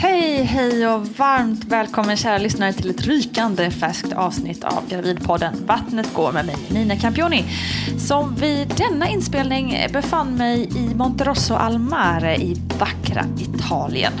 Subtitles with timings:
[0.00, 6.14] Hej, hej och varmt välkommen kära lyssnare till ett rykande färskt avsnitt av Gravidpodden Vattnet
[6.14, 7.44] går med mig, Nina Campioni.
[7.98, 14.12] Som vid denna inspelning befann mig i Monterosso al Mare i vackra Italien.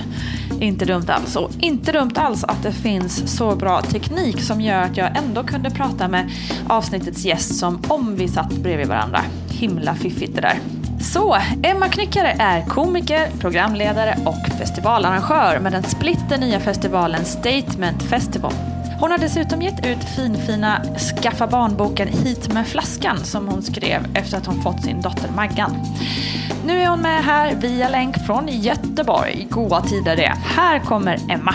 [0.60, 4.82] Inte dumt alls och inte dumt alls att det finns så bra teknik som gör
[4.82, 6.30] att jag ändå kunde prata med
[6.68, 9.20] avsnittets gäst som om vi satt bredvid varandra.
[9.50, 10.58] Himla fiffigt det där.
[11.00, 18.52] Så, Emma Knyckare är komiker, programledare och festivalarrangör med den splitter nya festivalen Statement Festival.
[19.00, 24.36] Hon har dessutom gett ut finfina Skaffa barnboken Hit med flaskan som hon skrev efter
[24.36, 25.76] att hon fått sin dotter Maggan.
[26.66, 29.46] Nu är hon med här via länk från Göteborg.
[29.50, 30.32] Goa tider det.
[30.56, 31.54] Här kommer Emma.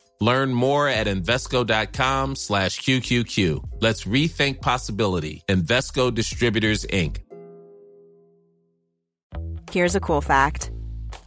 [0.21, 3.69] Learn more at Invesco.com slash QQQ.
[3.81, 5.43] Let's rethink possibility.
[5.49, 7.17] Invesco Distributors, Inc.
[9.71, 10.69] Here's a cool fact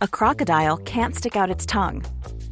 [0.01, 2.05] a crocodile can't stick out its tongue.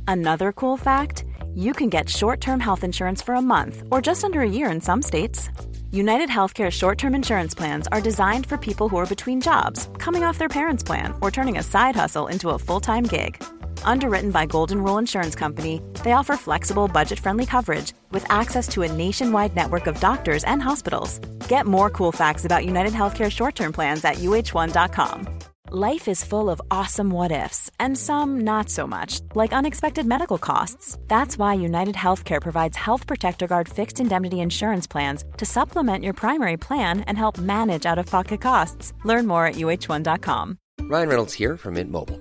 [0.08, 4.24] Another cool fact you can get short term health insurance for a month or just
[4.24, 5.48] under a year in some states.
[5.92, 10.24] United Healthcare short term insurance plans are designed for people who are between jobs, coming
[10.24, 13.40] off their parents' plan, or turning a side hustle into a full time gig.
[13.84, 18.82] Underwritten by Golden Rule Insurance Company, they offer flexible, budget friendly coverage with access to
[18.82, 21.18] a nationwide network of doctors and hospitals.
[21.48, 25.28] Get more cool facts about United Healthcare short term plans at uh1.com.
[25.70, 30.36] Life is full of awesome what ifs, and some not so much, like unexpected medical
[30.36, 30.98] costs.
[31.08, 36.14] That's why United Healthcare provides Health Protector Guard fixed indemnity insurance plans to supplement your
[36.14, 38.92] primary plan and help manage out of pocket costs.
[39.04, 40.58] Learn more at uh1.com.
[40.82, 42.20] Ryan Reynolds here from Mint Mobile.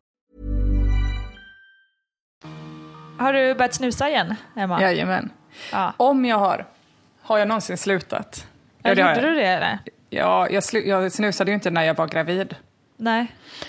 [3.21, 4.81] Har du börjat snusa igen, Emma?
[4.81, 5.29] Jajamän.
[5.71, 5.93] Ja.
[5.97, 6.65] Om jag har.
[7.21, 8.47] Har jag någonsin slutat?
[8.83, 9.79] Ja, det gjorde du det eller?
[10.09, 12.55] Ja, jag, slu- jag snusade ju inte när jag var gravid.
[12.97, 13.27] Nej.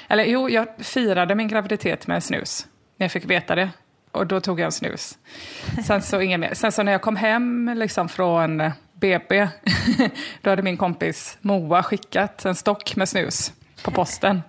[0.08, 2.66] Eller jo, jag firade min graviditet med snus.
[2.96, 3.70] När jag fick veta det.
[4.12, 5.18] Och då tog jag en snus.
[5.86, 6.54] Sen så inget mer.
[6.54, 9.48] Sen så när jag kom hem liksom från BB,
[10.42, 13.52] då hade min kompis Moa skickat en stock med snus
[13.84, 14.42] på posten.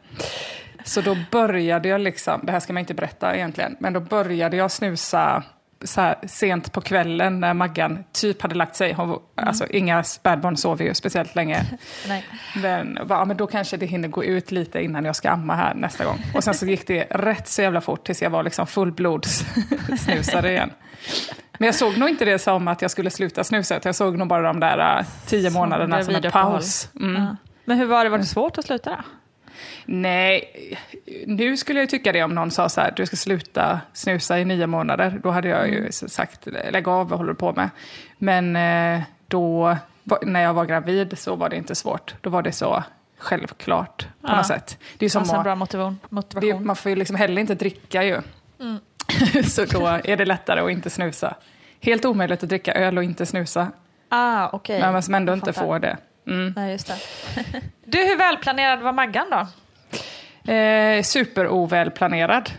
[0.84, 4.58] Så då började jag liksom, det här ska man inte berätta egentligen, men då började
[4.58, 5.44] jag snusa
[5.84, 8.94] så sent på kvällen när Maggan typ hade lagt sig.
[8.94, 11.66] Hon, Alltså inga spädbarn sover ju speciellt länge.
[12.08, 12.26] Nej.
[12.62, 15.56] Men, bara, ja, men då kanske det hinner gå ut lite innan jag ska amma
[15.56, 16.20] här nästa gång.
[16.36, 19.46] Och sen så gick det rätt så jävla fort tills jag var liksom fullblods
[20.00, 20.72] snusare igen.
[21.58, 24.28] Men jag såg nog inte det som att jag skulle sluta snusa, jag såg nog
[24.28, 26.90] bara de där uh, tio månaderna som en paus.
[27.00, 27.24] Mm.
[27.24, 27.36] Ja.
[27.66, 28.10] Men hur var det?
[28.10, 28.98] Var det svårt att sluta då?
[29.86, 30.44] Nej,
[31.28, 34.46] nu skulle jag tycka det om någon sa så här, du ska sluta snusa i
[34.46, 35.20] nio månader.
[35.24, 37.70] Då hade jag ju sagt, lägg av, vad håller du på med?
[38.18, 39.78] Men eh, då,
[40.22, 42.16] när jag var gravid så var det inte svårt.
[42.22, 42.84] Då var det så
[43.18, 44.36] självklart på Ja.
[44.36, 44.78] något sätt.
[44.98, 46.00] Det är som Alltså en bra motivation.
[46.42, 48.22] det, man får ju liksom heller inte dricka ju.
[49.44, 51.36] så då är det lättare att inte snusa.
[51.82, 53.72] Helt omöjligt att dricka öl och inte snusa.
[54.10, 54.80] Ah, okej.
[54.80, 55.98] Men man som ändå inte får det.
[56.28, 56.54] Mm.
[56.56, 56.88] Nej, just
[57.86, 59.48] du, hur välplanerad var Maggan då?
[60.54, 62.50] Eh, Superovälplanerad.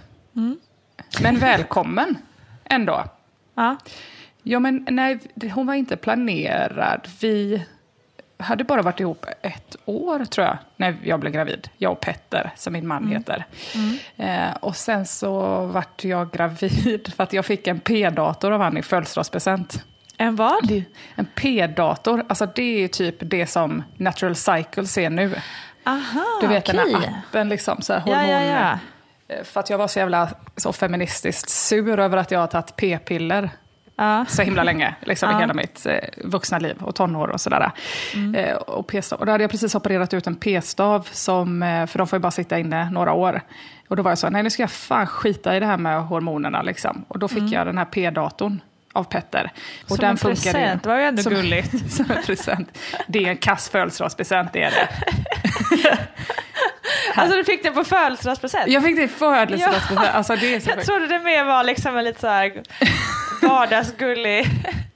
[1.23, 2.17] Men välkommen
[2.65, 3.05] ändå.
[3.55, 3.77] Ja.
[4.43, 5.19] Ja, men nej,
[5.55, 7.09] hon var inte planerad.
[7.21, 7.65] Vi
[8.39, 11.69] hade bara varit ihop ett år tror jag, när jag blev gravid.
[11.77, 13.45] Jag och Petter, som min man heter.
[14.17, 18.77] Eh, och sen så vart jag gravid för att jag fick en P-dator av han
[18.77, 19.85] i födelsedagspresent.
[20.17, 20.83] En vad?
[21.15, 25.35] En P-dator, alltså det är typ det som Natural Cycle ser nu.
[25.85, 26.93] Aha, Du vet den okej.
[26.95, 28.31] här appen, liksom, så här Ja, hormon...
[28.31, 28.79] ja, ja.
[29.37, 32.77] Eh, För att jag var så jävla så feministiskt sur över att jag har tagit
[32.77, 33.51] p-piller
[33.97, 34.25] Ja.
[34.29, 35.37] så himla länge, liksom Ja.
[35.37, 37.71] i hela mitt eh, vuxna liv och tonår och sådär.
[38.15, 38.35] Mm.
[38.35, 39.19] Eh, och, p-stav.
[39.21, 42.21] och då hade jag precis opererat ut en p-stav, som, eh, för de får ju
[42.21, 43.41] bara sitta inne några år.
[43.89, 46.03] Och då var jag så, nej nu ska jag fan skita i det här med
[46.07, 46.63] hormonerna.
[46.63, 47.05] Liksom.
[47.09, 48.61] Och då fick jag den här p-datorn
[48.95, 49.53] av Petter.
[49.89, 49.97] Och.
[49.97, 51.93] Som en present, det var ju ändå som, gulligt.
[51.97, 52.79] som en present.
[53.07, 54.89] Det är en kass födelsedagspresent, det är det.
[57.17, 58.67] Alltså du fick den på födelsedagspresent?
[58.69, 60.15] Jag fick det i födelsedagspresent.
[60.15, 60.87] Alltså, det är så Jag sjukt.
[60.87, 62.63] trodde det mer var liksom en lite så här
[63.43, 64.47] vardagsgullig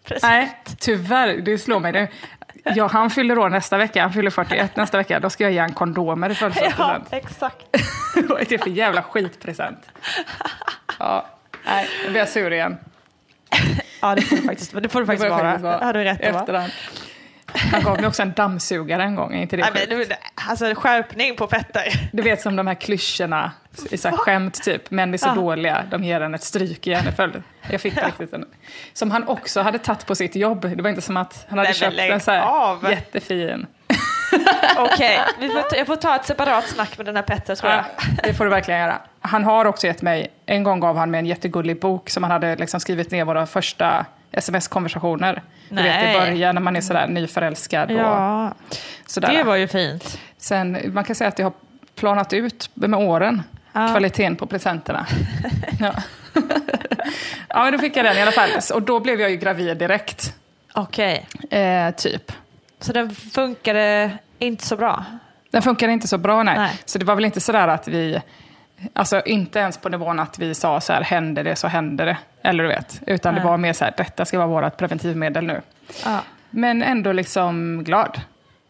[0.04, 0.22] present.
[0.32, 1.36] Nej, tyvärr.
[1.36, 2.08] Det slår mig nu.
[2.64, 4.02] Ja, han fyller år nästa vecka.
[4.02, 5.20] Han fyller 41 nästa vecka.
[5.20, 7.08] Då ska jag ge han kondomer i Ja, födelsedagspresent.
[7.12, 7.66] exakt.
[8.28, 9.90] Vad är det för jävla skitpresent?
[10.98, 11.26] Ja,
[11.66, 12.78] nej, nu blir jag sur igen.
[14.00, 15.42] Ja, det får du faktiskt, det får du faktiskt Det vara.
[15.42, 15.78] faktiskt vara.
[15.78, 16.64] Det hade du rätt att vara.
[17.72, 19.34] Han gav mig också en dammsugare en gång.
[19.34, 20.06] Inte det Nej, men,
[20.48, 22.08] alltså skärpning på Petter.
[22.12, 23.52] Du vet som de här klyschorna
[23.90, 24.90] i så här skämt typ.
[24.90, 25.34] Män är så Ja.
[25.34, 27.42] dåliga, de ger en ett stryk i följd.
[27.70, 28.44] Jag fick riktigt en.
[28.92, 30.76] Som han också hade tagit på sitt jobb.
[30.76, 32.90] Det var inte som att han hade Nej, köpt en så här av.
[32.90, 33.66] jättefin.
[34.76, 35.20] Okej,
[35.70, 37.84] ta- jag får ta ett separat snack med den här Petter tror jag.
[37.96, 38.98] Ja, det får du verkligen göra.
[39.28, 42.32] Han har också gett mig, en gång gav han mig en jättegullig bok som han
[42.32, 45.42] hade liksom skrivit ner våra första sms-konversationer.
[45.68, 47.90] Du vet i början när man är sådär nyförälskad.
[47.90, 48.52] Och Ja,
[49.06, 49.32] sådär.
[49.32, 50.18] det var ju fint.
[50.38, 51.52] Sen, man kan säga att det har
[51.94, 53.42] planat ut med åren,
[53.72, 53.88] Ja.
[53.88, 55.06] kvaliteten på presenterna.
[55.80, 55.92] ja.
[57.48, 58.50] ja, men då fick jag den i alla fall.
[58.74, 60.34] Och då blev jag ju gravid direkt,
[60.74, 62.32] Okej, eh, typ.
[62.80, 65.04] så den funkade inte så bra?
[65.50, 66.58] Den funkade inte så bra, nej.
[66.58, 66.78] Nej.
[66.84, 68.20] Så det var väl inte sådär att vi...
[68.92, 72.18] Alltså inte ens på nivån att vi sa så här, händer det så händer det.
[72.42, 73.00] Eller du vet.
[73.06, 75.60] Utan det var mer så här, detta ska vara vårt preventivmedel nu.
[76.04, 76.20] Ja.
[76.50, 78.20] Men ändå liksom glad.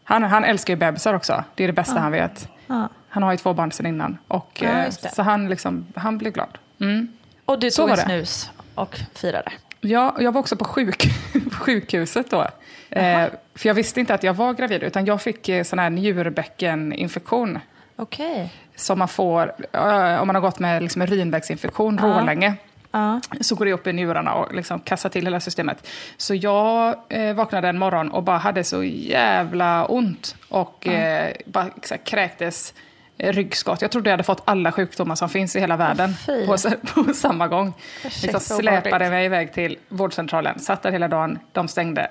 [0.03, 1.43] Han, han älskar ju bebisar också.
[1.55, 2.47] Det är det bästa han vet.
[2.67, 2.89] Ja.
[3.09, 4.17] Han har ju två barn sedan innan.
[4.27, 6.57] Och, Ja, eh, så han, liksom, han blev glad.
[6.81, 7.07] Mm.
[7.45, 9.51] Och du Så tog en snus och firade?
[9.81, 11.07] Ja, jag var också på sjuk,
[11.51, 12.47] sjukhuset då.
[12.89, 13.25] Eh,
[13.55, 17.59] för jag visste inte att jag var gravid, utan jag fick eh, sån här njurbäckeninfektion.
[17.95, 18.53] Okej.
[18.79, 22.55] Som man får eh, om man har gått med liksom, en urinvägsinfektion rålänge.
[22.91, 23.21] Ja.
[23.41, 25.87] Så går det upp i njurarna och liksom kastar till hela systemet.
[26.17, 30.35] Så jag eh, vaknade en morgon och bara hade så jävla ont.
[30.49, 32.73] Och eh, bara här, kräktes
[33.17, 33.81] eh, ryggskott.
[33.81, 36.57] Jag trodde jag hade fått alla sjukdomar som finns i hela världen på,
[37.03, 37.73] på samma gång.
[38.01, 42.09] Shit, Liksom släpade mig iväg till vårdcentralen, satt där hela dagen, de stängde.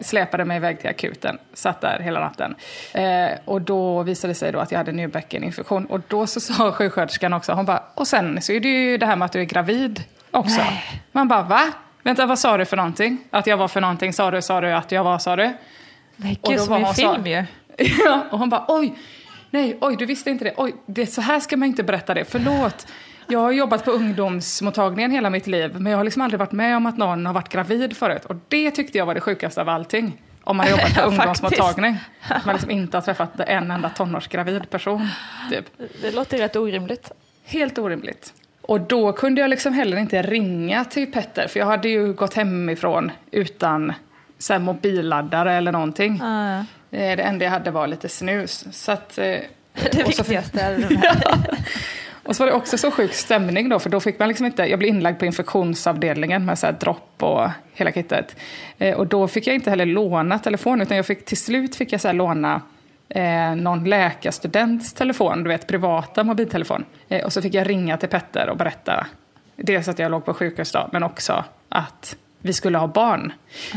[0.00, 2.54] Släpade mig iväg till akuten, satt där hela natten.
[2.92, 5.86] Eh, och då visade det sig då att jag hade njurbäckeninfektion.
[5.86, 9.06] Och då så sa sjuksköterskan också, hon bara, och sen så är det ju det
[9.06, 10.60] här med att du är gravid också.
[11.12, 11.62] Man bara, va?
[12.02, 13.18] Vänta, vad sa du för någonting?
[13.30, 14.12] Att jag var för någonting?
[14.12, 15.52] Sa du, sa du att jag var, sa du?
[16.16, 17.44] Gud, då som i film ju.
[18.04, 18.94] Ja, och hon bara oj,
[19.50, 20.54] nej, oj, du visste inte det.
[20.56, 22.24] Oj, det, så här ska man inte berätta det.
[22.24, 22.86] Förlåt.
[23.28, 26.76] Jag har jobbat på ungdomsmottagningen hela mitt liv, men jag har liksom aldrig varit med
[26.76, 28.24] om att någon har varit gravid förut.
[28.24, 30.22] Och det tyckte jag var det sjukaste av allting.
[30.44, 31.96] Om man har jobbat på Ja, ungdomsmottagning.
[32.28, 35.08] Att man liksom inte har träffat en enda tonårsgravid person.
[35.50, 35.64] Typ.
[36.02, 37.10] Det låter rätt orimligt.
[37.44, 38.32] Helt orimligt.
[38.62, 42.34] Och då kunde jag liksom heller inte ringa till Petter, för jag hade ju gått
[42.34, 43.92] hemifrån utan
[44.38, 46.18] så här, mobilladdare eller någonting.
[46.22, 46.56] Ja.
[46.58, 48.64] Eh, Det enda jag hade var lite snus.
[48.72, 49.24] Så att, eh,
[49.74, 51.22] Det så- viktigaste den här.
[52.24, 54.62] Och så var det också så sjuk stämning då, för då fick man liksom inte,
[54.62, 58.36] jag blev inlagd på infektionsavdelningen med så här dropp och hela kittet.
[58.78, 61.92] Eh, och då fick jag inte heller låna telefon, utan jag fick, till slut fick
[61.92, 62.62] jag så låna
[63.08, 66.84] eh, någon läkarstudents telefon, du vet privata mobiltelefon.
[67.08, 69.06] Eh, och så fick jag ringa till Petter och berätta,
[69.56, 73.32] dels att jag låg på sjukhus då, men också att vi skulle ha barn.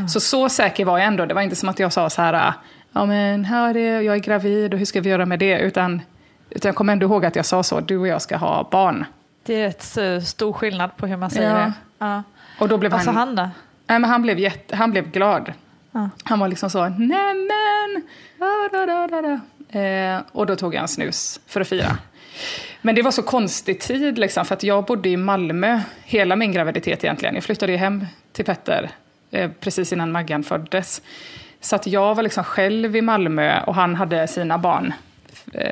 [0.10, 2.54] Så så säker var jag ändå, det var inte som att jag sa så här,
[2.92, 5.60] ja men här är jag är gravid och hur ska vi göra med det?
[5.60, 6.02] Utan,
[6.58, 9.06] utan jag kommer ändå ihåg att jag sa så, du och jag ska ha barn.
[9.46, 11.56] Det är rätt så stor skillnad på hur man säger Ja.
[11.58, 11.74] det.
[12.00, 12.24] Ja.
[12.60, 13.42] Och då blev Vad sa han, då?
[13.88, 15.54] Nej, men han, blev jätte, han blev glad.
[15.92, 16.10] Ja.
[16.24, 18.04] Han var liksom så, nämen!
[18.40, 19.80] Da, da, da, da, da.
[19.80, 21.98] Eh, och då tog jag en snus för att fira.
[22.82, 26.52] Men det var så konstig tid, liksom, för att jag bodde i Malmö hela min
[26.52, 27.36] graviditet egentligen.
[27.36, 28.90] Jag flyttade hem till Petter
[29.32, 31.02] eh, precis innan Maggan föddes.
[31.62, 34.94] Så att jag var liksom själv i Malmö och han hade sina barn eh,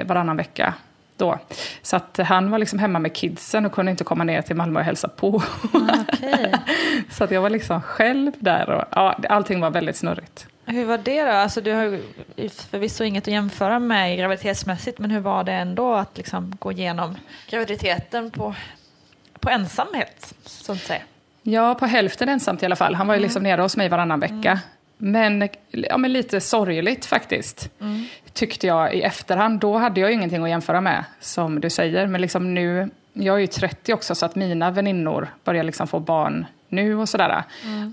[0.05, 0.73] varannan vecka
[1.17, 1.39] då.
[1.81, 4.79] Så att han var liksom hemma med kidsen och kunde inte komma ner till Malmö
[4.79, 5.43] och hälsa på.
[5.73, 6.53] Okej.
[7.09, 10.47] Så att jag var liksom själv där och ja, allting var väldigt snurrigt.
[10.65, 11.31] Hur var det då?
[11.31, 11.99] Alltså, du har
[12.49, 17.15] förvisso inget att jämföra med graviditetsmässigt, men hur var det ändå att liksom gå igenom
[17.49, 18.55] graviditeten på,
[19.39, 21.01] på ensamhet, så att säga?
[21.41, 22.95] Ja, på hälften ensamt i alla fall.
[22.95, 24.59] Han var ju liksom nere hos mig varannan vecka.
[24.97, 27.69] Men, ja, men lite sorgligt faktiskt,
[28.33, 29.59] tyckte jag i efterhand.
[29.59, 32.07] Då hade jag ju ingenting att jämföra med, som du säger.
[32.07, 35.99] Men liksom nu, jag är ju 30 också, så att mina väninnor börjar liksom få
[35.99, 37.43] barn nu och sådär.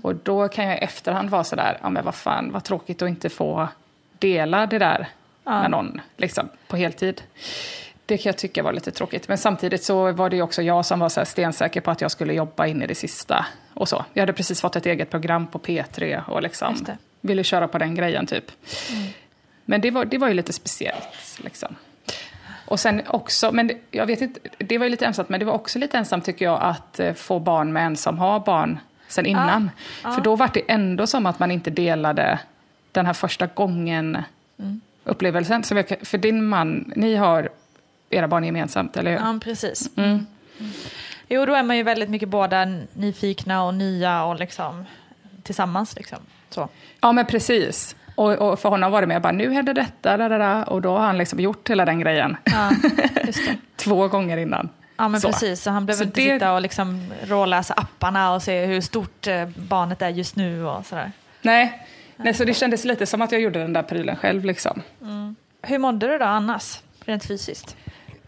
[0.03, 3.09] Och då kan jag i efterhand vara sådär, ja men vad fan, vad tråkigt att
[3.09, 3.67] inte få
[4.19, 5.07] dela det där
[5.43, 7.21] med någon liksom, på heltid.
[8.05, 9.27] Det kan jag tycka var lite tråkigt.
[9.27, 12.11] Men samtidigt så var det ju också jag som var så stensäker på att jag
[12.11, 13.45] skulle jobba in i det sista.
[13.73, 14.05] Och så.
[14.13, 16.85] Jag hade precis fått ett eget program på P3 och liksom
[17.21, 18.51] ville köra på den grejen typ.
[19.65, 21.39] Men det var, det var ju lite speciellt.
[21.43, 21.75] Liksom.
[22.65, 25.45] Och sen också, men det, jag vet inte, det var ju lite ensamt, men det
[25.45, 28.79] var också lite ensamt tycker jag att eh, få barn med en som har barn
[29.07, 29.71] sen innan.
[30.01, 32.39] För då var det ändå som att man inte delade
[32.91, 34.17] den här första gången
[35.03, 35.63] upplevelsen.
[35.63, 37.49] Så för din man, ni har
[38.13, 39.17] era barn gemensamt, eller hur?
[39.17, 39.89] Ja, precis.
[39.97, 40.25] Mm.
[41.29, 44.85] Jo, då är man ju väldigt mycket båda nyfikna och nya och liksom
[45.43, 45.95] tillsammans.
[45.95, 46.17] Liksom.
[46.49, 46.69] Så.
[47.01, 47.95] Ja, men precis.
[48.15, 50.81] Och, och för honom var det mer bara, nu hände detta, da, da, da, och
[50.81, 52.37] då har han liksom gjort hela den grejen.
[52.43, 52.71] Ja.
[53.75, 54.69] Två gånger innan.
[54.97, 55.27] Ja, men Så.
[55.27, 55.61] precis.
[55.61, 59.47] Så han behöver inte det- sitta och liksom råläsa apparna och se hur stort eh,
[59.55, 61.11] barnet är just nu och sådär.
[61.41, 61.87] Nej.
[62.15, 64.45] Nej, så det kändes lite som att jag gjorde den där prylen själv.
[64.45, 64.81] Liksom.
[65.61, 67.75] Hur mådde du då annars, rent fysiskt?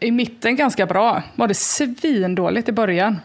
[0.06, 1.24] I mitten ganska bra.
[1.36, 3.20] Var det svindåligt i början.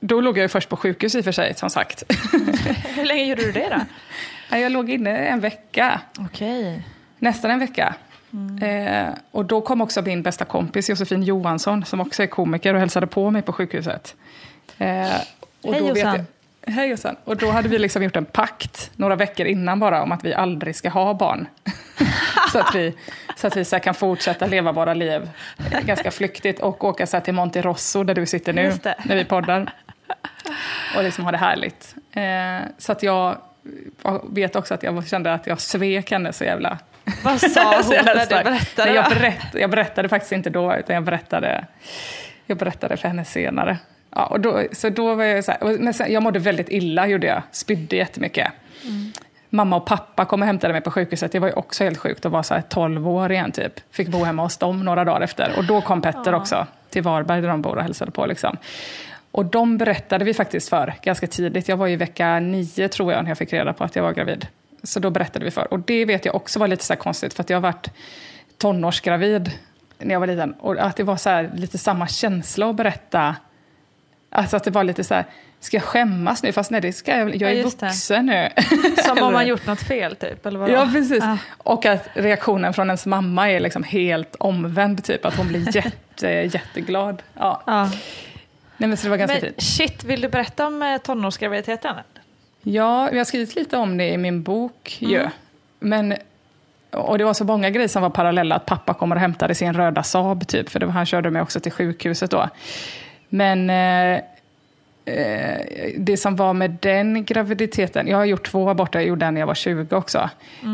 [0.00, 2.04] Då låg jag ju först på sjukhus i och för sig, som sagt.
[2.96, 3.68] Hur länge gjorde du det
[4.50, 4.56] då?
[4.56, 6.00] Jag låg inne en vecka.
[6.18, 6.82] Okej.
[7.18, 7.94] Nästan en vecka.
[8.62, 12.80] Eh, och då kom också min bästa kompis Josefin Johansson, som också är komiker, och
[12.80, 14.14] hälsade på mig på sjukhuset.
[14.78, 15.06] Eh,
[15.62, 16.26] och Hej, Jossan.
[16.66, 17.16] Hej Jossan.
[17.24, 20.34] Och då hade vi liksom gjort en pakt några veckor innan bara om att vi
[20.34, 21.48] aldrig ska ha barn.
[22.52, 22.94] så att vi,
[23.36, 25.30] så att vi så kan fortsätta leva våra liv
[25.82, 28.72] ganska flyktigt och åka så till Monte Rosso där du sitter nu
[29.04, 29.72] när vi poddar.
[30.96, 31.94] Och liksom ha det härligt.
[32.12, 33.38] Eh, så att jag
[34.22, 36.78] vet också att jag kände att jag svek henne så jävla
[37.22, 38.58] Vad sa hon när du berättade?
[38.78, 41.66] Nej, jag, berätt, jag berättade faktiskt inte då, utan jag berättade,
[42.46, 43.78] jag berättade för henne senare.
[44.10, 47.06] Ja, och då, så då var jag så här, men sen, jag mådde väldigt illa,
[47.06, 47.42] gjorde jag.
[47.50, 48.52] Spydde jättemycket.
[49.50, 51.32] Mamma och pappa kom och hämtade mig på sjukhuset.
[51.32, 53.72] Det var ju också helt sjukt att vara så här 12 år igen typ.
[53.90, 55.52] Fick bo hemma hos dem några dagar efter.
[55.56, 58.26] Och då kom Petter också till Varberg där de bor och hälsade på.
[58.26, 58.56] Liksom.
[59.30, 61.68] Och de berättade vi faktiskt för ganska tidigt.
[61.68, 64.12] Jag var i vecka nio tror jag när jag fick reda på att jag var
[64.12, 64.46] gravid.
[64.82, 65.72] Så då berättade vi för.
[65.72, 67.90] Och det vet jag också var lite så konstigt för att jag har varit
[68.58, 69.52] tonårsgravid
[69.98, 70.52] när jag var liten.
[70.52, 73.36] Och att det var så lite samma känsla att berätta.
[74.30, 75.24] Alltså att det var lite så här,
[75.60, 76.52] ska jag skämmas nu?
[76.52, 77.62] Fast nej, det ska jag, jag Ja, är det.
[77.62, 78.48] vuxen nu.
[79.06, 80.72] Som om man gjort något fel typ, eller vadå?
[80.72, 81.24] Ja, precis.
[81.24, 81.38] Ah.
[81.58, 85.24] Och att reaktionen från ens mamma är liksom helt omvänd, typ.
[85.24, 87.22] Att hon blir jätte, jätteglad.
[87.38, 87.62] Ja.
[87.66, 87.90] Ja.
[88.76, 89.62] Nej, men så det var ganska Men fint.
[89.62, 91.96] shit, vill du berätta om eh, tonårsgraviditeten?
[92.62, 95.18] Ja, vi har skrivit lite om det i min bok ju.
[95.18, 95.30] Mm.
[95.80, 96.14] Men,
[96.90, 98.54] och det var så många grejer som var parallella.
[98.54, 100.68] Att pappa kommer och hämtade sin röda Saab, typ.
[100.70, 102.48] För det var, han körde mig också till sjukhuset då.
[103.30, 104.22] Men eh,
[105.04, 109.34] eh, det som var med den graviditeten, jag har gjort två aborter, jag gjorde en
[109.34, 110.30] när jag var 20 också.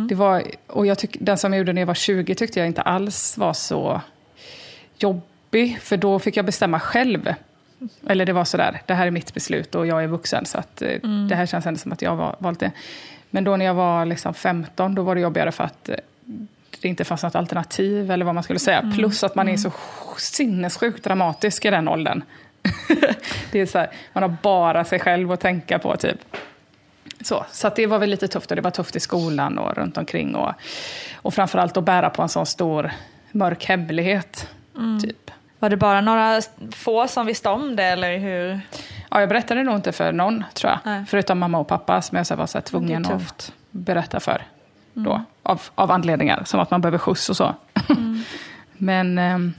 [0.08, 2.66] Det var, och jag tyck, den som jag gjorde när jag var 20 tyckte jag
[2.66, 4.00] inte alls var så
[4.98, 7.34] jobbig, för då fick jag bestämma själv.
[8.06, 10.82] Eller det var sådär, det här är mitt beslut och jag är vuxen, så att,
[10.82, 12.70] eh, det här känns ändå som att jag har valt det.
[13.30, 15.96] Men då när jag var liksom 15, då var det jobbigare för att eh,
[16.80, 18.92] det inte fanns något alternativ, eller vad man skulle säga.
[18.96, 19.72] Plus att man är så
[20.18, 22.22] sinnessjukt dramatisk i den åldern.
[23.52, 26.36] det är så här, man har bara sig själv att tänka på, typ.
[27.20, 29.96] Så, så det var väl lite tufft, och det var tufft i skolan och runt
[29.98, 30.34] omkring.
[30.34, 30.52] Och,
[31.14, 32.92] och framförallt att bära på en sån stor
[33.32, 34.48] mörk hemlighet.
[35.02, 35.30] Typ.
[35.58, 36.40] Var det bara några
[36.72, 38.60] få som visste om det eller hur?
[39.10, 40.78] Ja, jag berättade nog inte för någon, tror jag.
[40.84, 41.04] Nej.
[41.08, 44.42] Förutom mamma och pappa, som jag så var så tvungen att berätta för.
[44.92, 47.54] Då, av, av anledningar, som att man behöver skjuts och så.
[48.72, 49.54] men ehm,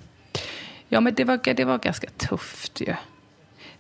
[0.90, 2.96] ja, men det, var, det var ganska tufft ju.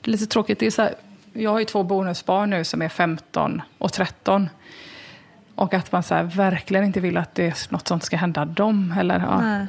[0.01, 0.59] Det är lite tråkigt.
[0.59, 0.95] Det är så här,
[1.33, 4.49] jag har ju två bonusbarn nu som är 15 och 13.
[5.55, 8.45] Och att man så här, verkligen inte vill att det är något sånt ska hända
[8.45, 8.95] dem.
[8.99, 9.67] Eller, ja.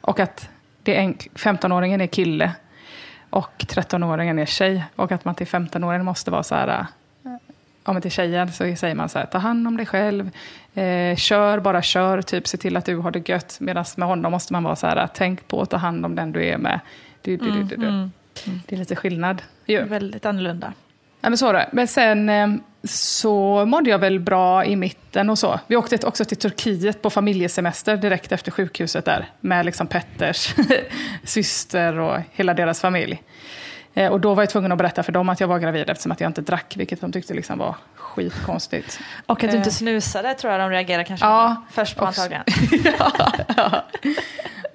[0.00, 0.48] Och att
[0.82, 2.52] det är en, 15-åringen är kille
[3.30, 4.84] och 13-åringen är tjej.
[4.96, 6.86] Och att man till 15-åringen måste vara så här...
[7.84, 10.30] men till tjejen så säger man så här, ta hand om dig själv,
[10.74, 13.56] eh, kör, bara kör, typ se till att du har det gött.
[13.60, 16.32] Medan med honom måste man vara så här, tänk på att ta hand om den
[16.32, 16.80] du är med.
[17.22, 18.08] Du, du, du, du, du.
[18.66, 19.42] Det är lite skillnad.
[19.66, 19.84] ju.
[19.84, 20.72] Väldigt annorlunda.
[21.20, 21.68] Ja, men så det.
[21.72, 22.48] Men sen, eh,
[22.84, 25.60] så mådde jag väl bra i mitten och så.
[25.66, 29.30] Vi åkte också till Turkiet på familjesemester direkt efter sjukhuset där.
[29.40, 30.54] Med liksom Petters
[31.24, 33.22] syster och hela deras familj.
[33.94, 36.12] Eh, och då var jag tvungen att berätta för dem att jag var gravid eftersom
[36.12, 39.00] att jag inte drack, vilket de tyckte liksom var skitkonstigt.
[39.26, 41.56] Och att du inte Eh, snusade tror jag de reagerar kanske Ja.
[41.70, 42.20] Först på också.
[42.22, 42.44] antagligen.
[42.98, 43.84] ja, ja.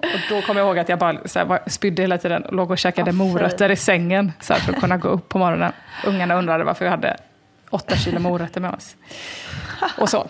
[0.00, 2.70] Och då kommer jag ihåg att jag bara så här, spydde hela tiden och låg
[2.70, 3.16] och käkade fy.
[3.16, 5.72] morötter i sängen så här, för att kunna gå upp på morgonen.
[6.06, 7.16] Ungarna undrade varför vi hade
[7.70, 8.96] åtta kilo morötter med oss.
[9.98, 10.26] Och så.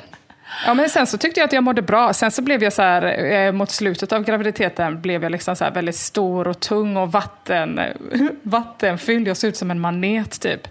[0.66, 2.12] Ja, men sen så tyckte jag att jag mådde bra.
[2.12, 5.64] Sen så blev jag så här, eh, mot slutet av graviditeten blev jag liksom så
[5.64, 7.80] här väldigt stor och tung och vatten,
[8.42, 9.28] vattenfylld.
[9.28, 10.68] Jag såg ut som en manet typ.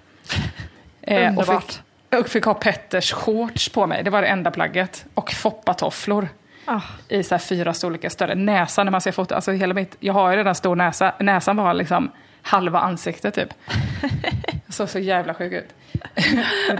[1.01, 1.79] Eh, och, fick,
[2.19, 4.03] och fick ha Petters shorts på mig.
[4.03, 5.05] Det var det enda plagget.
[5.13, 6.27] Och foppatofflor
[6.69, 6.81] Ah.
[7.10, 8.36] i så fyra storlekar större.
[8.36, 11.13] Näsan, när man ser foto, alltså hela mitt, jag har ju redan stor näsa.
[11.19, 13.50] Näsan var liksom halva ansiktet typ.
[14.69, 15.69] Så så jävla sjuk ut.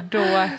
[0.12, 0.50] då,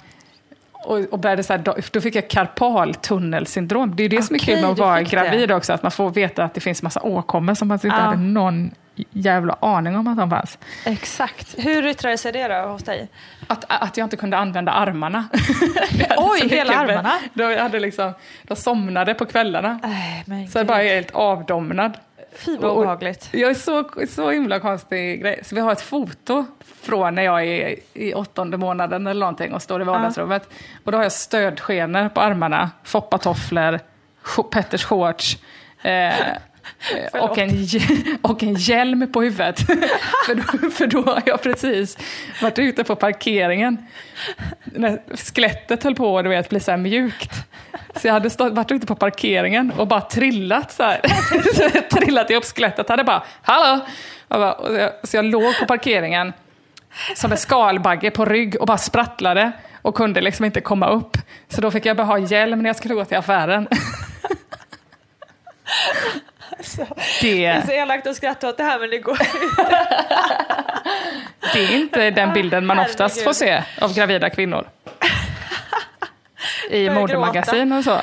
[0.88, 3.96] och, och började så här, då, då fick jag karpaltunnelsyndrom.
[3.96, 5.16] Det är ju det som är kul med att vara fick det.
[5.16, 7.92] gravid också, att man får veta att det finns massa åkommor som man inte Ja.
[7.94, 8.70] hade någon
[9.10, 10.58] jävla aning om att de fanns.
[10.84, 11.54] Exakt.
[11.58, 13.08] Hur yttrade sig det då hos dig?
[13.46, 15.28] Att, att jag inte kunde använda armarna.
[16.16, 17.12] Oj, hela med- armarna?
[17.34, 18.12] Då jag hade liksom,
[18.48, 19.78] jag somnade på kvällarna.
[20.26, 21.92] Men Så jag bara är helt avdomnad.
[22.38, 23.28] Fy vad obehagligt.
[23.32, 25.40] Jag är så, så himla konstig grej.
[25.44, 26.46] Så vi har ett foto
[26.82, 30.48] från när jag är i åttonde månaden eller någonting och står i vardagsrummet.
[30.84, 33.80] Och då har jag stödskenor på armarna, foppatofflor,
[34.50, 35.38] Petters shorts.
[35.82, 36.14] Eh,
[37.12, 37.66] och, en,
[38.22, 39.60] och en hjälm på huvudet.
[40.26, 41.98] för, då, för då har jag precis
[42.42, 43.86] varit ute på parkeringen.
[44.64, 47.32] När skelettet höll på du vet, bli så här mjukt.
[47.96, 51.00] Så jag hade stått, varit ute på parkeringen och bara trillat så här.
[51.90, 52.88] trillat ihop skelettet.
[52.88, 53.86] hade bara, hallå!
[54.28, 56.32] Jag bara, jag, så jag låg på parkeringen
[57.14, 61.16] som en skalbagge på rygg och bara sprattlade och kunde liksom inte komma upp.
[61.48, 63.68] Så då fick jag bara ha hjälm när jag skulle gå till affären.
[67.20, 69.18] Det är Det, så elakt att skratta åt det här men det går
[71.52, 73.24] det är inte den bilden man oftast Herregud.
[73.24, 74.68] får se av gravida kvinnor.
[76.70, 78.00] I modemagasin och så.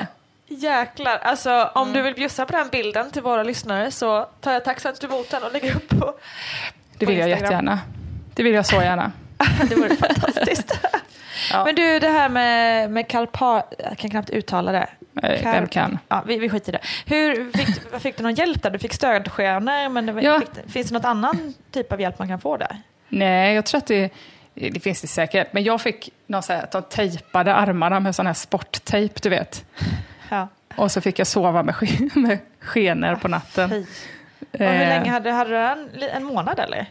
[0.47, 4.63] Jäklar, alltså om du vill bjussa på den bilden till våra lyssnare så tar jag
[4.65, 6.13] tacksamt emot den och lägger upp på...
[6.97, 7.53] Det på vill jag Instagram.
[7.53, 7.79] jättegärna.
[8.33, 9.11] Det vill jag så gärna.
[9.69, 10.79] Det vore fantastiskt.
[11.51, 11.65] Ja.
[11.65, 13.63] Men du, det här med, med kalpar...
[13.79, 14.87] Jag kan knappt uttala det.
[15.23, 15.99] Eh, Kar- Vem kan?
[16.07, 17.15] Ja, vi, vi skiter i det.
[17.15, 18.69] Hur, fick, fick du någon hjälp där?
[18.69, 20.39] Du fick stödstjärnor, men det, Ja.
[20.39, 22.77] fick, finns det något annan typ av hjälp man kan få där?
[23.09, 24.09] Nej, jag tror att det,
[24.53, 25.53] det finns det säkert.
[25.53, 29.29] Men jag fick någon så här, att de tejpade armarna med sån här sporttejp, du
[29.29, 29.65] vet.
[30.29, 30.47] Ja.
[30.75, 31.75] Och så fick jag sova med,
[32.15, 33.69] med skenor på natten.
[33.69, 33.85] Fy.
[34.51, 35.89] Och hur Eh, länge hade, hade du den?
[36.13, 36.85] En månad eller?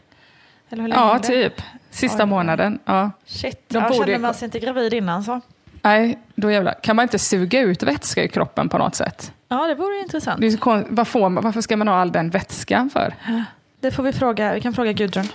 [0.69, 1.63] Ja, typ.
[1.91, 2.29] Sista Oj.
[2.29, 2.79] månaden.
[2.85, 3.11] Ja.
[3.27, 5.41] Shit, De ja, borde- kände man sig inte gravid innan så?
[5.83, 6.75] Nej, då jävlar.
[6.83, 9.33] Kan man inte suga ut vätska i kroppen på något sätt?
[9.49, 10.41] Ja, det vore intressant.
[10.41, 13.15] Det är så kon- vad får man, varför ska man ha all den vätskan för?
[13.81, 15.27] Det får vi fråga, vi kan fråga Gudrun.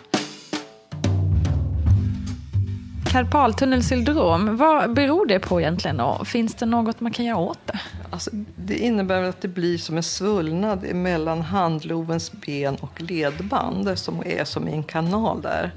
[3.10, 7.80] Karpaltunnelsyndrom, vad beror det på egentligen och finns det något man kan göra åt det?
[8.10, 14.24] Alltså, det innebär att det blir som en svullnad mellan handlovens ben och ledband som
[14.26, 15.74] är som i en kanal där.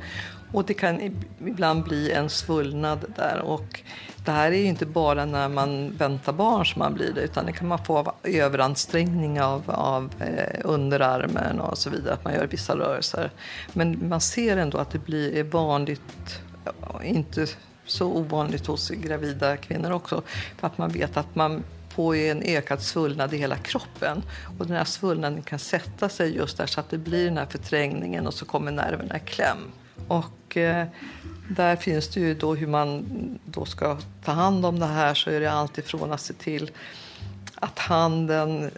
[0.52, 1.00] Och det kan
[1.46, 3.40] ibland bli en svullnad där.
[3.40, 3.80] Och
[4.24, 7.46] det här är ju inte bara när man väntar barn som man blir det utan
[7.46, 12.34] det kan man få av överansträngning av, av eh, underarmen och så vidare, att man
[12.34, 13.30] gör vissa rörelser.
[13.72, 16.40] Men man ser ändå att det blir är vanligt,
[17.02, 17.46] inte
[17.86, 20.22] så ovanligt hos gravida kvinnor också,
[20.58, 24.22] för att man vet att man får en ökad svullnad i hela kroppen.
[24.58, 27.46] Och den här svullnaden kan sätta sig just där så att det blir den här
[27.46, 29.58] förträngningen och så kommer nerverna i kläm.
[30.08, 30.86] Och eh,
[31.48, 33.04] där finns det ju då hur man
[33.44, 36.70] då ska ta hand om det här så är det alltifrån att se till
[37.54, 38.70] att handen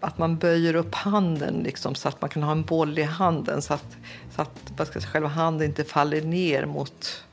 [0.00, 3.62] att man böjer upp handen liksom, så att man kan ha en boll i handen
[3.62, 3.96] så att,
[4.36, 7.24] så att vad ska jag säga, själva handen inte faller ner mot,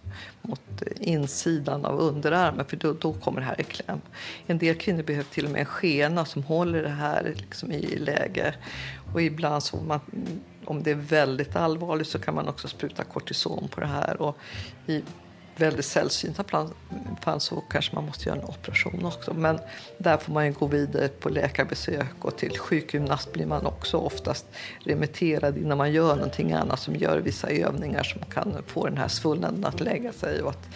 [0.41, 4.01] mot insidan av underarmen för då, då kommer det här i kläm.
[4.47, 7.97] En del kvinnor behöver till och med en skena som håller det här liksom i
[7.97, 8.55] läge.
[9.13, 9.99] Och ibland så man,
[10.65, 14.21] om det är väldigt allvarligt så kan man också spruta kortison på det här.
[14.21, 14.37] Och
[14.87, 15.03] i
[15.59, 16.43] väldigt sällsynta
[17.21, 19.33] fall så kanske man måste göra en operation också.
[19.33, 19.59] Men
[19.97, 24.45] där får man ju gå vidare på läkarbesök och till sjukgymnast blir man också oftast
[24.79, 29.07] remitterad innan man gör någonting annat som gör vissa övningar som kan få den här
[29.07, 30.67] svullnaden att lägga sig och att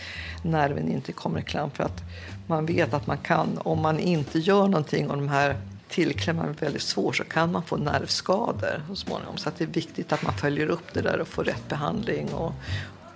[0.44, 1.72] nerven inte kommer i klam.
[1.72, 2.02] För att
[2.48, 5.56] man vet att man kan, om man inte gör någonting och de här
[5.92, 9.38] tillklämman är väldigt svår så kan man få nervskador så småningom.
[9.38, 12.34] Så att det är viktigt att man följer upp det där och får rätt behandling
[12.34, 12.54] och,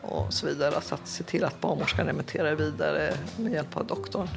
[0.08, 0.76] och så vidare.
[0.76, 4.28] Alltså att se till att barnmorskan remitterar vidare med hjälp av doktorn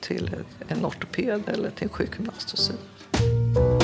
[0.00, 0.34] till
[0.68, 3.78] en ortoped eller till en sjukgymnast och så vidare.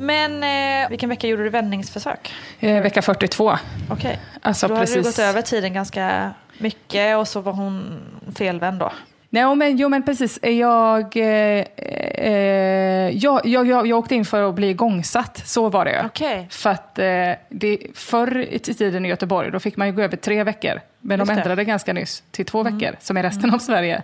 [0.00, 2.34] Men eh, vilken vecka gjorde du vändningsförsök?
[2.60, 3.56] Eh, vecka 42.
[3.90, 4.20] Okej.
[4.42, 5.16] Alltså Då hade du precis.
[5.16, 8.00] gått över tiden ganska mycket och så var hon
[8.36, 8.92] felvänd då.
[9.30, 10.38] Nej, men, jo, men precis.
[10.42, 15.84] Jag, eh, eh, jag, jag, jag, jag åkte in för att bli igångsatt, så var
[15.84, 16.02] det.
[16.06, 16.46] Okej.
[16.50, 20.16] För att eh, det, förr i tiden i Göteborg, då fick man ju gå över
[20.16, 20.80] tre veckor.
[21.00, 21.40] Men Just de det.
[21.40, 24.02] ändrade ganska nyss till två veckor, som i resten av Sverige.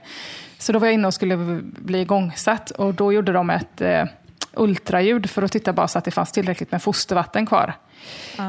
[0.59, 4.05] Så då var jag inne och skulle bli igångsatt och då gjorde de ett eh,
[4.53, 7.75] ultraljud för att titta bara så att det fanns tillräckligt med fostervatten kvar.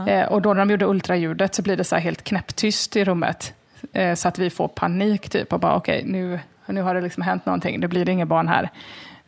[0.07, 3.03] Eh, och då när de gjorde ultraljudet så blir det så här helt knäpptyst i
[3.05, 3.53] rummet.
[3.93, 6.39] Eh, så att vi får panik typ och bara okej, nu,
[6.73, 8.69] nu har det liksom hänt någonting, det blir inget barn här.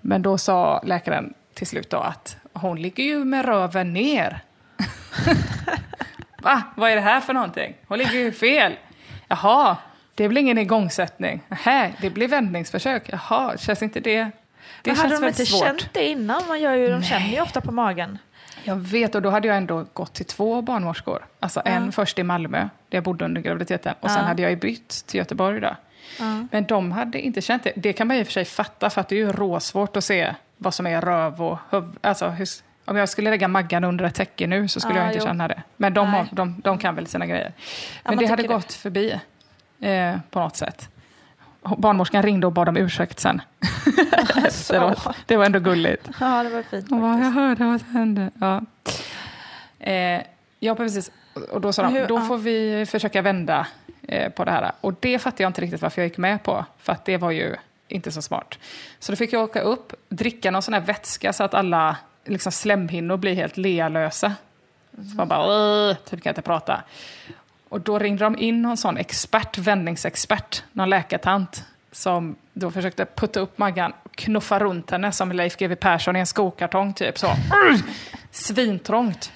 [0.01, 4.39] Men då sa läkaren till slut då att hon ligger ju med röven ner.
[6.41, 6.61] Va?
[6.75, 7.73] Vad är det här för någonting?
[7.87, 8.73] Hon ligger ju fel.
[9.27, 9.77] Jaha,
[10.15, 11.41] det blir ingen igångsättning.
[11.47, 13.09] Nähä, det blir vändningsförsök.
[13.09, 14.31] Jaha, känns inte det...
[14.81, 15.63] Det Men hade de inte svårt.
[15.63, 16.41] känt det innan?
[16.47, 18.17] Man gör ju, de känner ju ofta på magen.
[18.63, 21.25] Jag vet, och då hade jag ändå gått till två barnmorskor.
[21.39, 24.89] Alltså en först i Malmö, där jag bodde under graviditeten, och sen hade jag bytt
[25.07, 25.75] till Göteborg då.
[26.51, 27.73] Men de hade inte känt det.
[27.75, 30.03] Det kan man i och för sig fatta, för att det är ju råsvårt att
[30.03, 31.95] se vad som är röv och huvud.
[32.01, 32.47] Alltså, hur,
[32.85, 35.25] om jag skulle lägga Maggan under ett täcke nu så skulle Ja, jag inte jo.
[35.25, 35.61] känna det.
[35.77, 37.53] Men de, har, de, de kan väl sina grejer.
[38.03, 38.47] Men man det hade det.
[38.47, 39.19] gått förbi
[39.81, 40.89] eh, på något sätt.
[41.77, 43.41] Barnmorskan ringde och bad om ursäkt sen.
[44.47, 45.07] Efteråt.
[45.25, 46.09] Det var ändå gulligt.
[46.19, 48.31] Ja, det var fint Hon bara, jag hörde vad som hände.
[48.41, 48.61] Ja,
[49.79, 50.21] eh,
[50.59, 51.11] ja precis.
[51.51, 52.21] Och då sa de, Hur- då ja.
[52.21, 53.67] får vi försöka vända
[54.07, 54.71] eh, på det här.
[54.81, 56.65] Och det fattade jag inte riktigt varför jag gick med på.
[56.77, 57.55] För att det var ju
[57.87, 58.59] inte så smart.
[58.99, 62.51] Så då fick jag åka upp, dricka någon sån här vätska så att alla liksom,
[62.51, 64.33] slemhinnor blir helt lealösa.
[64.91, 66.83] Så man bara, typ kan inte prata.
[67.69, 73.39] Och då ringde de in någon sån expert, vändningsexpert, någon läkartant som då försökte putta
[73.39, 77.27] upp Maggan och knuffa runt henne som Leif GW Persson i en skokartong typ så.
[77.27, 77.81] Mm!
[78.31, 79.31] Svintrångt.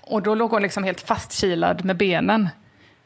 [0.00, 2.48] Och då låg hon liksom helt fastkilad med benen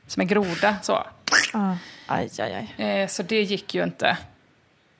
[0.06, 1.06] som en groda så.
[1.52, 1.76] Ja.
[2.06, 2.86] Aj, aj, aj.
[2.86, 4.16] Eh, så det gick ju inte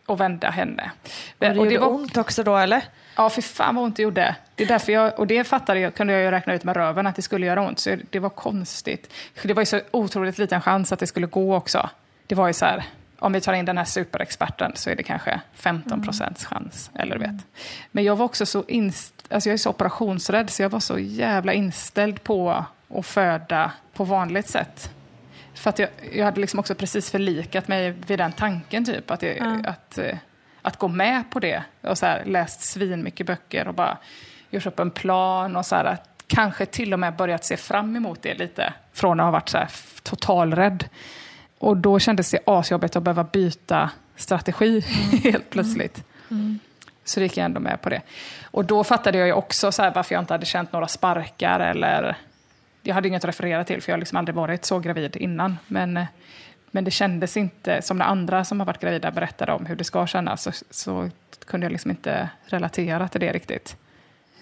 [0.06, 0.90] att vända henne.
[1.06, 2.84] Och det och gjorde ont också då, eller?
[3.16, 4.36] Ja, för fan vad ont det gjorde.
[4.54, 7.06] Det är därför jag, och det fattade jag, kunde jag ju räkna ut med röven
[7.06, 7.78] att det skulle göra ont.
[7.78, 9.12] Så det var konstigt.
[9.42, 11.90] Det var ju så otroligt liten chans att det skulle gå också.
[12.26, 12.84] Det var ju så här,
[13.18, 16.90] om vi tar in den här superexperten så är det kanske 15 procents chans.
[16.94, 17.46] Eller vet.
[17.90, 20.98] Men jag var också så, inst, alltså jag är så operationsrädd så jag var så
[20.98, 24.90] jävla inställd på att föda på vanligt sätt.
[25.56, 29.10] För att jag, jag hade liksom också precis förlikat mig vid den tanken, typ.
[29.10, 30.16] Att, jag, att, eh,
[30.62, 31.62] att gå med på det.
[31.80, 33.98] Och så här, läst svin mycket böcker och bara
[34.50, 35.56] gjort upp en plan.
[35.56, 38.72] Och så här, att kanske till och med börjat se fram emot det lite.
[38.92, 39.70] Från att ha varit så här,
[40.02, 40.88] totalrädd.
[41.58, 44.80] Och då kändes det asjobbigt att behöva byta strategi
[45.24, 46.04] helt plötsligt.
[47.04, 48.02] Så det gick jag ändå med på det.
[48.44, 52.16] Och då fattade jag ju också så varför jag inte hade känt några sparkar eller...
[52.86, 55.58] Jag hade inget att referera till för jag har liksom aldrig varit så gravid innan.
[55.66, 56.04] Men, eh,
[56.70, 59.84] men det kändes inte, som när andra som har varit gravida berättade om hur det
[59.84, 61.10] ska kännas, så, så
[61.46, 63.76] kunde jag liksom inte relatera till det riktigt.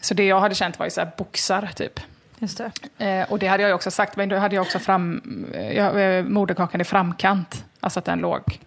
[0.01, 2.01] Så det jag hade känt var ju så här boxar, typ.
[2.39, 2.61] Just
[2.99, 3.05] det.
[3.07, 5.23] Eh, och det hade jag ju också sagt, men då hade jag också fram,
[5.55, 8.61] eh, jag, eh, moderkakan i framkant, alltså att den låg.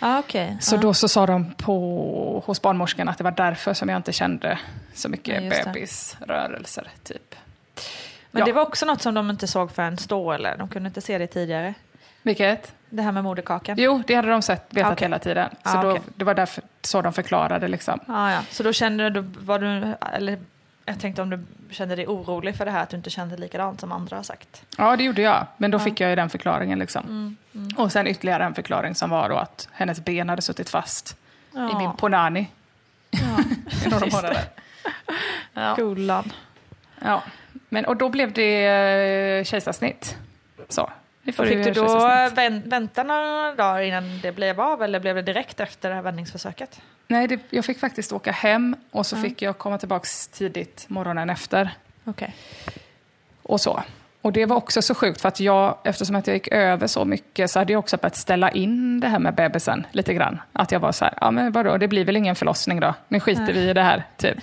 [0.00, 0.56] Ah, okej.
[0.60, 0.80] Så Ja.
[0.80, 4.58] då så sa de på, hos barnmorskan att det var därför som jag inte kände
[4.94, 7.34] så mycket Ja, bebisrörelser, typ.
[8.34, 8.46] Men Ja.
[8.46, 10.56] det var också något som de inte såg förrän då, eller?
[10.56, 11.74] De kunde inte se det tidigare.
[12.22, 12.74] Vilket?
[12.90, 13.74] Det här med moderkakan.
[13.78, 15.04] Jo, det hade de sett, vetat Okej.
[15.04, 15.50] hela tiden.
[15.64, 16.02] Så Ah, då, okej.
[16.16, 17.68] det var därför så de förklarade.
[17.68, 18.00] Liksom.
[18.08, 18.40] Ah, ja.
[18.50, 20.38] Så då kände du, var du, eller
[20.84, 23.80] jag tänkte om du kände dig orolig för det här, att du inte kände likadant
[23.80, 24.62] som andra har sagt.
[24.78, 25.46] Ja, det gjorde jag.
[25.56, 26.78] Men då fick jag ju den förklaringen.
[26.78, 27.36] Liksom.
[27.76, 31.16] Och sen ytterligare en förklaring som var då att hennes ben hade suttit fast
[31.72, 32.50] i min ponani
[33.84, 34.38] i några månader.
[35.54, 35.74] Ja.
[35.74, 36.32] Gullan.
[37.04, 37.22] Ja.
[37.68, 40.16] Men, och då blev det eh, kejsarsnitt.
[40.68, 40.90] Så.
[41.22, 42.08] Vi får fick du då
[42.64, 46.80] vänta några dagar innan det blev av, eller blev det direkt efter det här vändningsförsöket?
[47.08, 51.30] Nej, det, jag fick faktiskt åka hem och så fick jag komma tillbaka tidigt morgonen
[51.30, 51.70] efter.
[52.04, 52.34] Okej.
[53.42, 53.82] och så.
[54.22, 57.04] Och det var också så sjukt för att jag, eftersom att jag gick över så
[57.04, 60.40] mycket så hade jag också börjat ställa in det här med bebisen lite grann.
[60.52, 62.94] Att jag var så här, ja men vadå, det blir väl ingen förlossning då?
[63.08, 64.38] Nu skiter vi i det här, typ.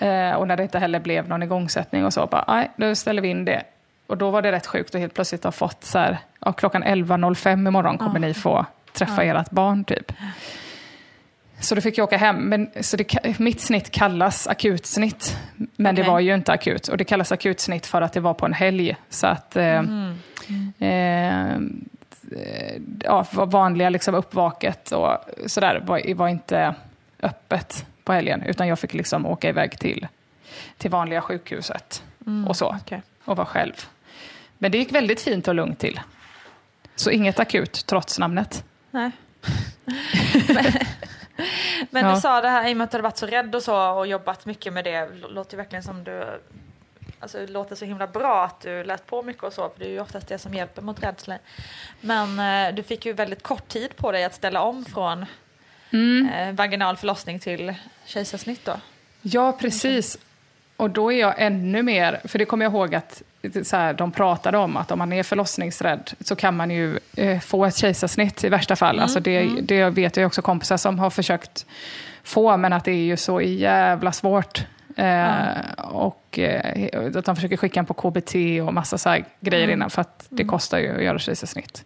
[0.00, 3.22] Eh, och när det inte heller blev någon igångsättning och så, bara, nej, då ställer
[3.22, 3.62] vi in det.
[4.06, 6.84] Och då var det rätt sjukt att helt plötsligt ha fått så här, ja, klockan
[6.84, 10.12] 11.05 imorgon kommer ni få träffa ert barn, typ.
[11.60, 12.36] Så då fick jag åka hem.
[12.36, 15.36] Men, så det, mitt snitt kallas akutsnitt,
[15.76, 16.12] men det Okej.
[16.12, 16.88] var ju inte akut.
[16.88, 18.96] Och det kallas akutsnitt för att det var på en helg.
[19.08, 19.56] Så att...
[19.56, 19.82] Eh,
[20.78, 21.56] eh,
[23.04, 26.74] ja, vanliga liksom uppvaket och sådär var, var inte
[27.22, 28.42] öppet på helgen.
[28.42, 30.06] Utan jag fick liksom åka iväg till,
[30.78, 32.02] till vanliga sjukhuset
[32.48, 32.76] och så.
[32.82, 33.02] okej.
[33.24, 33.72] Och vara själv.
[34.58, 36.00] Men det gick väldigt fint och lugnt till.
[36.96, 38.64] Så inget akut, trots namnet.
[38.90, 39.10] Nej.
[41.90, 42.14] Men Ja.
[42.14, 43.90] du sa det här, i och med att du hade varit så rädd och så
[43.90, 46.40] och jobbat mycket med det, låter verkligen som du
[47.20, 49.84] Alltså det låter så himla bra att du läst på mycket och så, för det
[49.84, 51.38] är ju oftast det som hjälper mot rädslor.
[52.00, 55.26] Men eh, du fick ju väldigt kort tid på dig att ställa om från
[55.92, 57.74] eh, vaginal förlossning till
[58.06, 58.80] kejsarsnitt då.
[59.22, 60.18] Ja, precis.
[60.76, 63.22] Och då är jag ännu mer, för det kommer jag ihåg att
[63.62, 67.40] så här, de pratade om att om man är förlossningsrädd så kan man ju eh,
[67.40, 69.00] få ett kejsarsnitt i värsta fall.
[69.00, 71.66] Alltså det, det vet jag också kompisar som har försökt
[72.22, 74.64] få, men att det är ju så jävla svårt.
[74.98, 78.34] Eh, Och eh, att de försöker skicka en på KBT
[78.66, 81.84] och massa så grejer innan, för att det kostar ju att göra kejsarsnitt.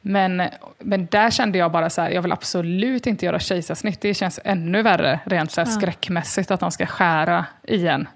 [0.00, 0.42] Men,
[0.78, 4.00] men där kände jag bara så här, jag vill absolut inte göra kejsarsnitt.
[4.00, 8.08] Det känns ännu värre rent så här skräckmässigt att de ska skära igen.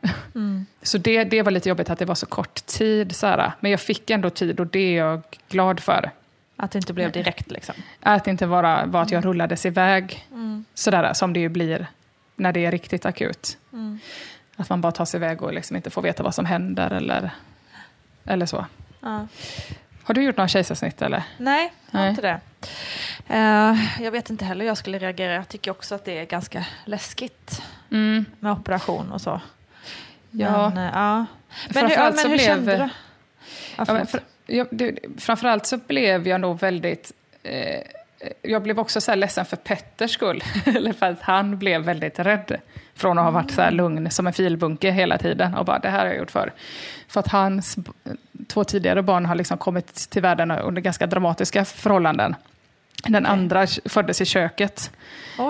[0.82, 3.16] Så det, det var lite jobbigt att det var så kort tid.
[3.16, 3.52] Så här.
[3.60, 6.10] Men jag fick ändå tid och det är jag glad för.
[6.56, 7.74] Att det inte blev direkt liksom.
[8.00, 10.26] Att det inte bara var att jag rullades iväg,
[10.74, 11.86] sådär som det ju blir
[12.36, 13.58] när det är riktigt akut.
[14.56, 17.30] Att man bara tar sig iväg och liksom inte får veta vad som händer eller,
[18.24, 18.66] eller så.
[19.00, 19.26] Ja.
[20.02, 21.22] Har du gjort några kejsarsnitt eller?
[21.38, 22.40] Nej, jag har inte det.
[23.28, 25.32] Eh, jag vet inte heller hur jag skulle reagera.
[25.34, 28.24] Jag tycker också att det är ganska läskigt Mm.
[28.40, 29.40] med operation och så.
[30.30, 30.70] Ja.
[30.74, 31.26] Men, ja.
[31.74, 32.88] men, hur, men så hur blev- kände du?
[33.76, 37.12] Ja, men för, jag, det, framförallt så blev jag nog väldigt...
[37.42, 37.80] Eh,
[38.42, 40.44] jag blev också så här ledsen för Petters skull.
[40.66, 42.60] Eller för att han blev väldigt rädd.
[42.94, 45.54] Från att ha varit så här lugn som en filbunke hela tiden.
[45.54, 46.52] Och bara, det här har jag gjort för.
[47.08, 47.76] För att hans
[48.48, 52.34] två tidigare barn har liksom kommit till världen under ganska dramatiska förhållanden.
[53.06, 54.90] Den andra föddes i köket.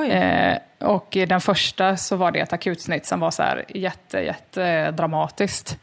[0.09, 4.91] Eh, och den första så var det ett akutsnitt som var så här jätte, jätte
[4.91, 5.79] dramatiskt.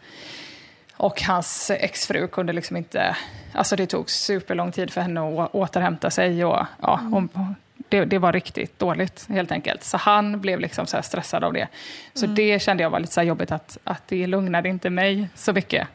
[1.02, 3.18] Och hans exfru kunde liksom inte...
[3.54, 6.46] Alltså det tog superlång tid för henne att återhämta sig.
[6.46, 7.30] Och, ja, hon,
[7.90, 9.84] det, det var riktigt dåligt helt enkelt.
[9.84, 11.68] Så han blev liksom så stressad av det.
[12.14, 15.54] Så det kände jag var lite så jobbigt att, att det lugnade inte mig så
[15.54, 15.88] mycket.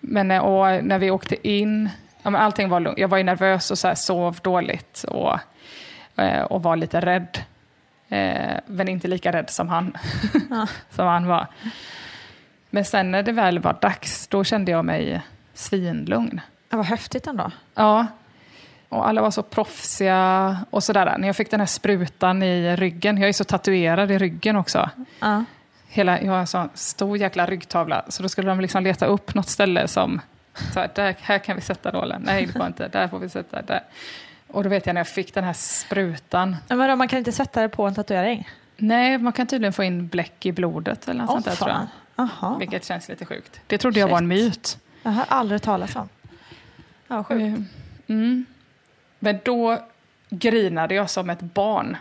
[0.00, 1.90] Men eh, och när vi åkte in,
[2.22, 2.98] ja, men allting var lugnt.
[2.98, 5.38] Jag var nervös och så sov dåligt och,
[6.16, 7.38] eh, och var lite rädd.
[8.08, 9.96] Eh, men inte lika rädd som han,
[10.90, 11.46] som han var.
[12.70, 15.22] Men sen när det väl var dags, då kände jag mig
[15.54, 16.40] svinlugn.
[16.68, 17.50] Det var häftigt ändå.
[17.74, 18.06] Ja.
[18.88, 21.18] Och alla var så proffsiga och sådär.
[21.18, 24.90] När jag fick den här sprutan i ryggen, jag är så tatuerad i ryggen också.
[25.20, 25.44] Ja.
[25.88, 29.34] Hela, jag har en sån stor jäkla ryggtavla, så då skulle de liksom leta upp
[29.34, 30.20] något ställe som,
[30.72, 32.22] så här, där, här kan vi sätta nålen.
[32.26, 32.88] Nej, det går inte.
[32.88, 33.62] Där får vi sätta.
[33.62, 33.80] Där.
[34.46, 36.56] Och då vet jag när jag fick den här sprutan.
[36.68, 38.48] Ja, Men då, man kan inte sätta det på en tatuering?
[38.76, 41.86] Nej, man kan tydligen få in bläck i blodet eller något sånt där tror jag.
[42.18, 42.58] Jaha.
[42.58, 43.60] Vilket känns lite sjukt.
[43.66, 44.78] Det trodde jag var en myt.
[45.02, 46.08] Jag har aldrig talat om.
[47.08, 47.40] Ja, sjukt.
[47.42, 47.62] Eh,
[48.10, 48.46] Mm.
[49.18, 49.78] Men då
[50.30, 51.96] grinade jag som ett barn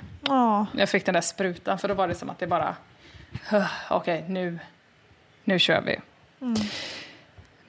[0.73, 1.79] när jag fick den där sprutan.
[1.79, 2.75] För då var det som att det bara...
[3.49, 4.59] "Huh, Okej, nu,
[5.43, 5.99] nu kör vi.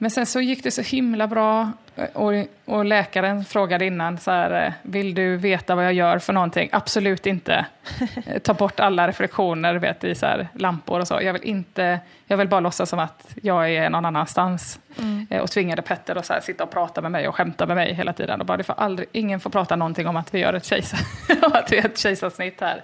[0.01, 1.71] Men sen så gick det så himla bra.
[2.13, 2.31] Och,
[2.65, 6.69] och läkaren frågade innan, så här, eh, vill du veta vad jag gör för någonting?
[6.71, 7.65] Absolut inte.
[8.25, 11.19] Eh, Ta bort alla reflektioner vet, i så här, lampor och så.
[11.21, 14.79] Jag vill, inte, jag vill bara låtsas som att jag är någon annanstans.
[15.29, 17.75] Eh, Och tvingade Petter att så här, sitta och prata med mig och skämta med
[17.75, 18.39] mig hela tiden.
[18.39, 20.99] Och bara, det får aldrig, ingen får prata någonting om att vi gör ett, kejsar,
[21.53, 22.83] att vi gör ett kejsarsnitt här.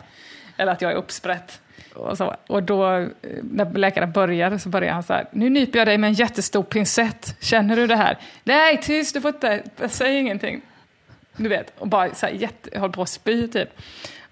[0.58, 1.62] Eller att jag är uppsprätt.
[1.96, 2.36] Och, så.
[2.48, 3.08] och då, eh,
[3.42, 5.28] när läkaren började, så började han så här.
[5.32, 7.36] Nu nyper jag dig med en jättestor pincett.
[7.40, 8.18] Känner du det här?
[8.44, 9.64] Nej, tyst, du får inte.
[9.88, 10.62] Säg ingenting.
[11.38, 13.70] Du vet, och bara så här, jätte, höll på att spy typ.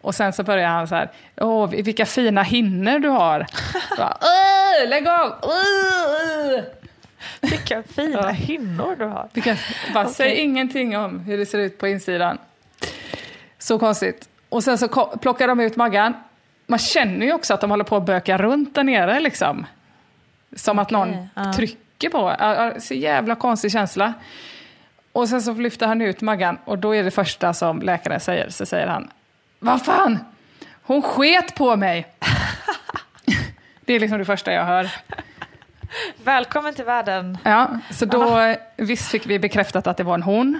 [0.02, 1.12] Och sen så började han så här.
[1.38, 3.45] Åh, vilka fina hinnor du har.
[3.97, 5.34] Bara, "Åh, lägg av!
[5.41, 6.62] Åh!"
[7.41, 9.30] Vilka fina hinnor du har.
[9.34, 9.58] Vilka,
[9.93, 12.38] bara, Säg ingenting om hur det ser ut på insidan.
[13.60, 14.30] Så konstigt.
[14.49, 14.88] Och sen så
[15.21, 16.13] plockar de ut Maggan.
[16.74, 19.20] Man känner ju också att de håller på att böka runt där nere.
[19.20, 19.66] Liksom.
[20.56, 21.54] Som att någon ja.
[21.54, 22.36] trycker på.
[22.80, 24.14] Så jävla konstig känsla.
[25.12, 28.50] Och sen så lyfter han ut Maggan och då är det första som läkaren säger,
[28.50, 29.12] så säger han
[29.60, 30.20] Vad fan!
[30.84, 32.08] Hon sket på mig!
[33.86, 34.92] det är liksom det första jag hör.
[36.24, 37.38] Välkommen till världen.
[37.44, 40.60] Ja, så då visst fick vi bekräftat att det var en hon.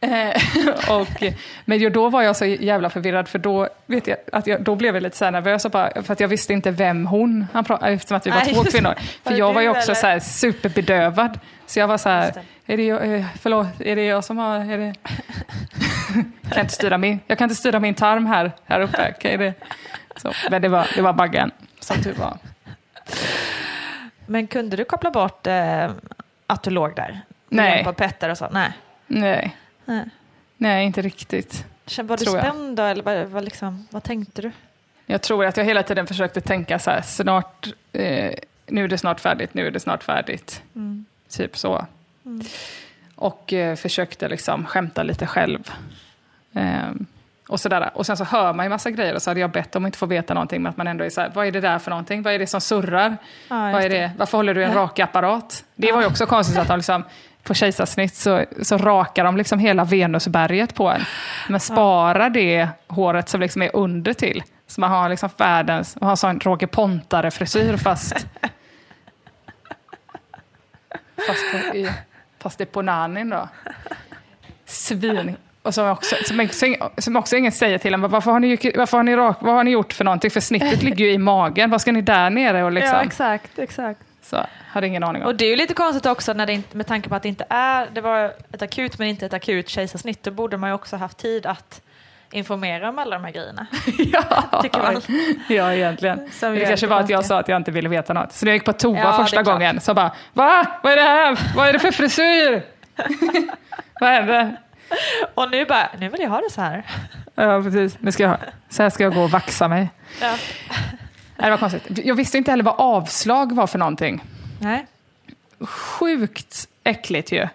[0.00, 1.22] Eh, och,
[1.64, 4.94] men då var jag så jävla förvirrad för då, vet jag, att jag, då blev
[4.94, 7.92] jag lite så nervös och bara, för att jag visste inte vem hon, han pratade,
[7.92, 8.94] eftersom att vi var Nej, två kvinnor.
[9.24, 9.94] För jag var ju också eller?
[9.94, 11.38] så här superbedövad.
[11.66, 12.32] Så jag var så här,
[12.66, 12.72] det.
[12.72, 14.94] är det jag, eh, förlåt, är det jag som har, är det...
[16.42, 19.12] jag, kan inte styra min, jag kan inte styra min tarm här, här uppe.
[19.12, 19.54] Kan det?
[20.16, 22.38] Så, men det var, det var baggen, som tur var.
[24.26, 25.90] Men kunde du koppla bort eh,
[26.46, 27.20] att du låg där?
[27.48, 27.84] Nej.
[27.86, 28.48] av Petter och så?
[28.50, 28.72] Nej.
[29.10, 30.04] Nej, Nej.
[30.56, 31.64] nej inte riktigt.
[32.02, 34.50] Var du spänd då eller vad, vad, liksom, vad tänkte du?
[35.06, 38.34] Jag tror att jag hela tiden försökte tänka så här, snart, eh,
[38.66, 40.62] nu är det snart färdigt, nu är det snart färdigt.
[41.28, 41.86] Typ så.
[43.14, 45.70] Och eh, försökte liksom skämta lite själv.
[46.52, 47.06] Ehm,
[47.48, 47.90] och, sådär.
[47.94, 49.88] och sen så hör man ju massa grejer och så hade jag bett om att
[49.88, 51.78] inte få veta någonting, men att man ändå är så här, vad är det där
[51.78, 52.22] för någonting?
[52.22, 53.16] Vad är det som surrar?
[53.48, 54.10] Ja, vad är det?
[54.18, 55.64] Varför håller du en rakapparat?
[55.74, 57.04] Det var ju också konstigt att de liksom,
[57.42, 61.00] på kejsarsnitt så, så rakar de liksom hela Venusberget på en.
[61.48, 64.42] Men sparar det håret som liksom är under till.
[64.66, 68.12] Så man har liksom världens, man har sån Roger Pontare-frisyr fast...
[71.26, 71.90] fast, på, i,
[72.38, 73.48] fast det är på nanin då.
[74.66, 75.36] Svin.
[75.62, 76.66] Och som också, som, också,
[76.98, 79.64] som också ingen säger till en, varför har, ni, varför har ni rak, vad har
[79.64, 80.30] ni gjort för någonting?
[80.30, 82.96] För snittet ligger ju i magen, vad ska ni där nere och liksom?
[82.96, 84.00] Ja, exakt, exakt.
[84.22, 85.28] Så, hade ingen aning om.
[85.28, 87.28] Och det är ju lite konstigt också när det inte, med tanke på att det
[87.28, 90.74] inte är, det var ett akut men inte ett akut kejsarsnitt, då borde man ju
[90.74, 91.82] också haft tid att
[92.32, 93.66] informera om alla de här grejerna.
[93.98, 95.02] ja, tycker man.
[95.48, 96.30] ja, egentligen.
[96.32, 98.32] Som det kanske var att jag sa att jag inte ville veta något.
[98.32, 100.66] Så när jag gick på toa Ja, första gången så bara, va?
[100.82, 101.38] Vad är det här?
[101.56, 102.62] Vad är det för frisyr?
[104.00, 104.56] Vad hände?
[105.34, 106.84] Och nu bara, nu vill jag ha det så här.
[107.34, 107.96] Ja, precis.
[108.00, 108.36] Nu ska jag,
[108.68, 109.90] så här ska jag gå och vaxa mig.
[110.20, 110.34] Ja.
[111.40, 111.98] Det var konstigt.
[112.04, 114.24] Jag visste inte heller vad avslag var för någonting.
[114.60, 114.86] Nej.
[115.60, 117.48] Sjukt äckligt ju.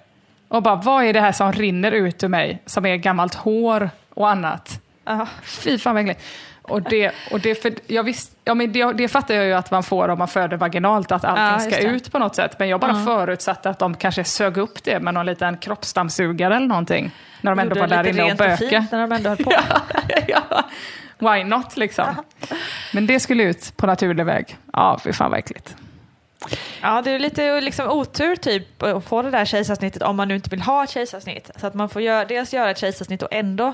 [0.47, 3.89] Och bara, vad är det här som rinner ut ur mig som är gammalt hår
[4.13, 4.81] och annat?
[5.05, 5.27] Ja.
[5.43, 6.23] Fy fan vad äckligt.
[6.61, 9.71] Och det, och det, för jag visst, ja, men det, det fattar jag ju att
[9.71, 12.59] man får om man föder vaginalt, att allting Ja, ska ut på något sätt.
[12.59, 16.67] Men jag bara förutsatte att de kanske sög upp det med någon liten kroppsdammsugare eller
[16.67, 17.11] någonting.
[17.41, 18.57] När de ändå var där inne och rent och böka.
[18.57, 19.53] fint när de ändå höll på.
[20.27, 20.63] ja,
[21.19, 22.05] why not liksom?
[22.93, 24.57] Men det skulle ut på naturlig väg.
[24.73, 25.75] Ja, fy fan vad äckligt.
[26.81, 30.35] Ja, det är lite liksom otur typ att få det där kejsarsnittet om man nu
[30.35, 31.51] inte vill ha ett kejsarsnitt.
[31.55, 33.73] Så att man får göra, dels göra ett kejsarsnitt och ändå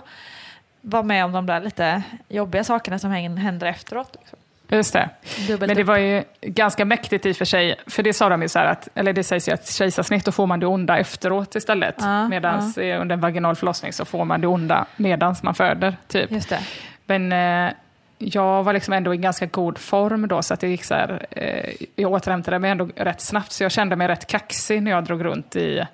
[0.82, 4.16] vara med om de där lite jobbiga sakerna som händer efteråt.
[4.20, 4.40] Liksom.
[4.70, 5.10] Just det.
[5.48, 5.88] Dubbelt Men det upp.
[5.88, 8.66] var ju ganska mäktigt i och för sig, för det sa de ju så här
[8.66, 11.96] att, eller det sägs ju att kejsarsnitt då får man det onda efteråt istället.
[11.98, 15.98] Ja, Medan under en vaginal förlossning så får man det onda medan man föder.
[16.08, 16.32] Typ.
[16.32, 16.60] Just det.
[17.06, 17.74] Men eh,
[18.18, 21.26] jag var liksom ändå i ganska god form då, så att det gick så här,
[21.32, 25.04] eh, jag återhämtade mig ändå rätt snabbt, så jag kände mig rätt kaxig när jag
[25.04, 25.86] drog runt i,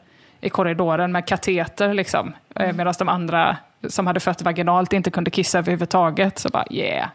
[0.42, 2.34] i korridoren med kateter, liksom.
[2.56, 3.58] Eh, medan de andra
[3.90, 6.40] som hade fött vaginalt inte kunde kissa överhuvudtaget.
[6.40, 7.10] Så bara yeah.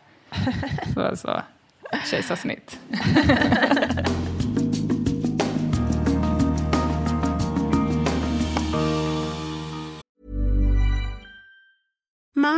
[0.95, 1.41] så, så.
[2.11, 2.79] Kejsarsnitt.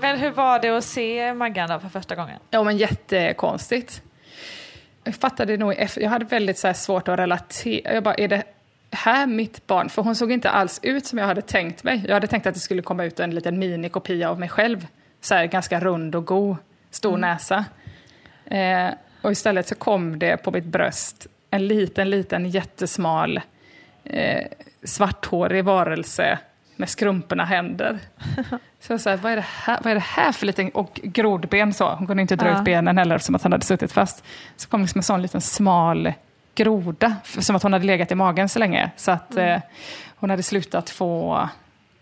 [0.00, 2.38] Men hur var det att se Maggan då för första gången?
[2.50, 4.02] Ja, men jättekonstigt.
[5.04, 7.94] Jag fattade nog jag hade väldigt så svårt att relatera.
[7.94, 8.42] Jag bara, är det
[8.90, 9.88] här mitt barn?
[9.88, 12.04] För hon såg inte alls ut som jag hade tänkt mig.
[12.06, 14.86] Jag hade tänkt att det skulle komma ut en liten minikopia av mig själv.
[15.20, 16.56] Så här ganska rund och god,
[16.90, 17.20] stor Mm.
[17.20, 17.64] näsa.
[18.46, 18.90] Eh,
[19.22, 23.40] och istället så kom det på mitt bröst en liten, liten jättesmal
[24.04, 24.46] eh,
[24.84, 26.38] svarthårig varelse
[26.76, 27.98] med skrumpna händer.
[28.86, 30.68] Så jag sa, vad är, det här, vad är det här för liten...
[30.70, 32.58] Och grodben så, hon kunde inte dra Ja.
[32.58, 34.24] ut benen heller eftersom att han hade suttit fast.
[34.56, 36.12] Så kom liksom en sån liten smal
[36.54, 38.90] groda, som att hon hade legat i magen så länge.
[38.96, 39.48] Så att Mm.
[39.54, 39.60] eh,
[40.16, 41.48] hon hade slutat få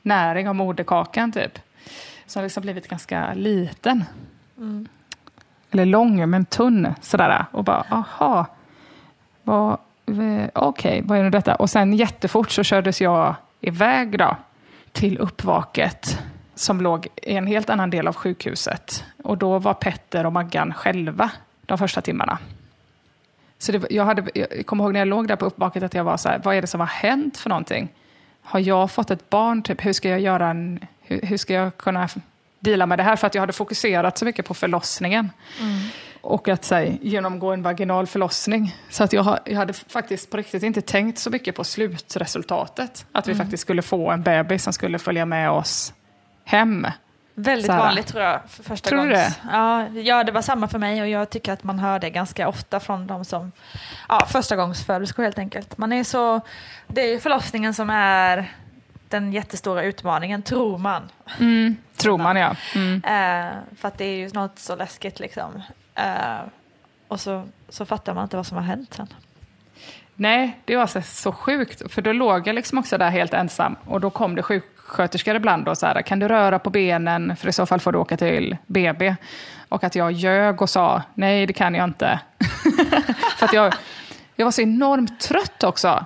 [0.02, 1.58] näring av moderkakan typ.
[2.26, 4.04] Så hon liksom blivit ganska liten.
[4.58, 4.88] Mm.
[5.70, 7.44] Eller lång, men tunn sådär.
[7.50, 8.46] Och bara, aha.
[9.42, 9.78] Vad,
[10.54, 11.54] Okej, vad är nu detta?
[11.54, 14.36] Och sen jättefort så kördes jag iväg då
[14.92, 16.18] till uppvaket
[16.54, 19.04] som låg i en helt annan del av sjukhuset.
[19.24, 21.30] Och då var Petter och Maggan själva
[21.66, 22.38] de första timmarna.
[23.58, 26.04] Så det, jag, hade, jag kommer ihåg när jag låg där på uppvaket att jag
[26.04, 27.88] var så här, vad är det som har hänt för någonting?
[28.42, 29.62] Har jag fått ett barn?
[29.62, 32.08] Typ, hur ska jag göra en, hur, hur ska jag kunna
[32.58, 33.16] deala med det här?
[33.16, 35.30] För att jag hade fokuserat så mycket på förlossningen.
[36.20, 38.76] Och att här, genomgå en vaginal förlossning.
[38.90, 43.06] Så att jag, jag hade faktiskt på riktigt inte tänkt så mycket på slutresultatet.
[43.12, 43.44] Att vi Mm.
[43.46, 45.92] faktiskt skulle få en bebis som skulle följa med oss
[46.44, 46.86] hem.
[47.34, 47.78] Väldigt här.
[47.78, 49.36] vanligt tror jag för första Tror du gångs.
[49.36, 49.48] det?
[49.52, 52.48] Ja, ja, det var samma för mig och jag tycker att man hör det ganska
[52.48, 53.52] ofta från de som,
[54.08, 55.78] ja, första gångs föderskor helt enkelt.
[55.78, 56.40] Man är så,
[56.86, 58.52] det är ju förlossningen som är
[59.08, 61.10] den jättestora utmaningen, tror man.
[61.40, 62.56] Mm, tror man ja.
[62.74, 62.94] Mm.
[63.04, 65.62] Eh, för att det är ju något så läskigt liksom.
[65.94, 66.40] Eh,
[67.08, 69.08] och så, så fattar man inte vad som har hänt sen.
[70.14, 71.92] Nej, det var så, så sjukt.
[71.92, 73.76] För då låg jag liksom också där helt ensam.
[73.84, 74.42] Och då kom det
[74.86, 77.36] sjuksköterskor ibland och så här, kan du röra på benen?
[77.36, 79.16] För i så fall får du åka till BB.
[79.68, 82.20] Och att jag ljög och sa, nej det kan jag inte.
[83.36, 83.74] för att jag,
[84.36, 86.04] jag var så enormt trött också.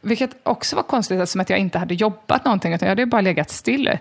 [0.00, 2.72] Vilket också var konstigt eftersom att jag inte hade jobbat någonting.
[2.74, 3.98] Utan jag hade bara legat still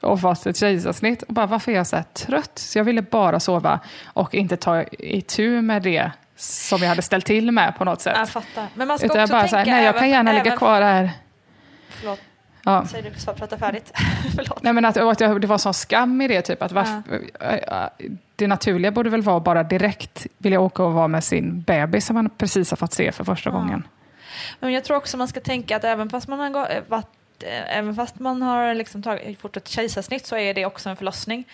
[0.00, 1.22] och fått ett kejsarsnitt.
[1.22, 2.58] Och bara, varför är jag så här trött?
[2.58, 7.26] Så jag ville bara sova och inte ta itu med det som jag hade ställt
[7.26, 8.16] till med på något sätt.
[8.16, 8.66] Jag fattar.
[8.74, 10.44] Men man ska Utan jag också bara tänka så här, nej jag kan gärna ligga
[10.44, 11.10] även- kvar här.
[11.88, 12.20] Förlåt,
[12.64, 12.86] Ja.
[12.86, 13.92] säg du så prata färdigt.
[14.36, 14.62] Förlåt.
[14.62, 16.42] Nej, men att, att det var sån skam i det.
[16.42, 17.02] Typ, att varför,
[17.40, 18.06] äh,
[18.36, 22.14] det naturliga borde väl vara bara direkt vilja åka och vara med sin bebis som
[22.14, 23.86] man precis har fått se för första gången.
[24.60, 27.94] Men jag tror också man ska tänka att även fast man har, eh, varit, även
[27.94, 31.44] fast man har liksom tagit, fått ett kejsarsnitt så är det också en förlossning.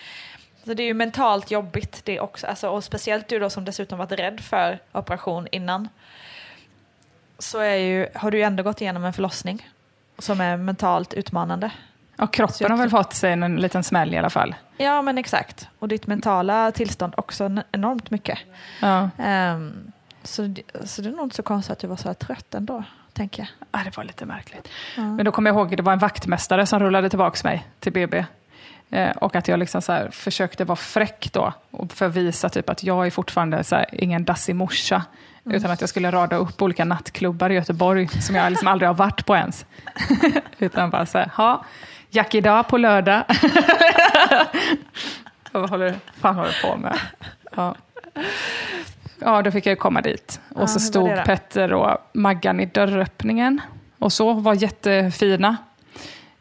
[0.65, 3.99] Så det är ju mentalt jobbigt det också, alltså, och speciellt du då som dessutom
[3.99, 5.87] varit rädd för operation innan.
[7.39, 9.69] Så är ju, har du ju ändå gått igenom en förlossning
[10.21, 11.71] som är mentalt utmanande.
[12.17, 14.55] Och kroppen har väl fått sig en, en liten smäll i alla fall.
[14.77, 18.39] Ja men exakt, och ditt mentala tillstånd också en- enormt mycket.
[18.81, 19.09] Ja.
[19.17, 19.91] Ehm,
[20.23, 20.53] så,
[20.83, 23.41] så det är nog inte så konstigt att du var så här trött ändå, tänker
[23.43, 23.67] jag.
[23.71, 24.67] Ja, det var lite märkligt.
[24.97, 25.01] Ja.
[25.03, 27.93] Men då kommer jag ihåg att det var en vaktmästare som rullade tillbaka mig till
[27.93, 28.25] BB.
[28.91, 33.05] Eh, och att jag liksom så försökte vara fräck då och förvisa typ att jag
[33.05, 35.03] är fortfarande så ingen dassig morsa.
[35.45, 35.57] Mm.
[35.57, 38.95] Utan att jag skulle rada upp olika nattklubbar i Göteborg som jag liksom aldrig har
[38.95, 39.65] varit på ens.
[40.57, 41.65] utan bara så här, ha,
[42.13, 43.23] Jack idag på lördag.
[45.51, 46.99] Vad håller, fan håller du på med?
[47.55, 47.75] Ja.
[49.19, 50.39] ja, då fick jag komma dit.
[50.49, 51.23] Och Ja, så stod?
[51.25, 53.61] Petter och Maggan i dörröppningen.
[53.99, 55.57] Och så var jättefina.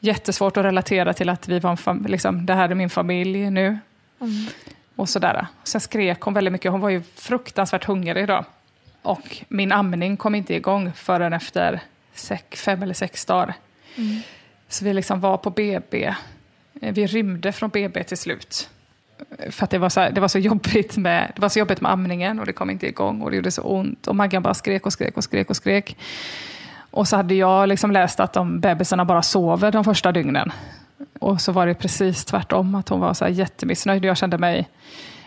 [0.00, 3.50] Jättesvårt att relatera till att vi var en fam- liksom, det här är min familj
[3.50, 3.78] nu.
[4.20, 4.46] Mm.
[4.96, 5.46] Och sådär.
[5.64, 6.70] Sen skrek hon väldigt mycket.
[6.72, 8.44] Hon var ju fruktansvärt hungrig då.
[9.02, 11.80] Och min amning kom inte igång förrän efter
[12.14, 13.54] sex, fem eller sex dagar.
[13.96, 14.20] Mm.
[14.68, 16.04] Så vi liksom var på BB.
[16.82, 18.70] Eh, Vi rymde från BB till slut.
[19.38, 21.58] Eh, För att det var, så här, det, var så jobbigt med, det var så
[21.58, 24.06] jobbigt med amningen och det kom inte igång och det gjorde så ont.
[24.06, 25.96] Och Maggan bara skrek och skrek och skrek och skrek.
[26.90, 30.52] Och så hade jag liksom läst att de bebisarna bara sover de första dygnen.
[31.18, 34.04] Och så var det precis tvärtom, att hon var så här jättemissnöjd.
[34.04, 34.68] Jag kände mig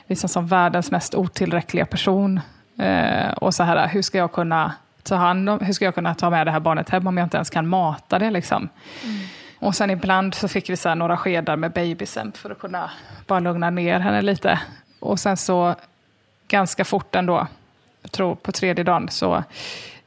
[0.08, 2.40] liksom som världens mest otillräckliga person.
[2.80, 6.16] Eh, och så här, hur ska jag kunna ta hand om, hur ska jag kunna
[6.16, 8.70] ta med det här barnet hem om jag inte ens kan mata det liksom.
[9.04, 9.20] Mm.
[9.60, 12.92] Och sen ibland så fick vi så några skedar med babysemp för att kunna
[13.28, 14.60] bara lugna ner henne lite.
[15.00, 15.76] Och sen så
[16.48, 17.48] ganska fort ändå,
[18.02, 19.44] jag tror på tredje dagen, så,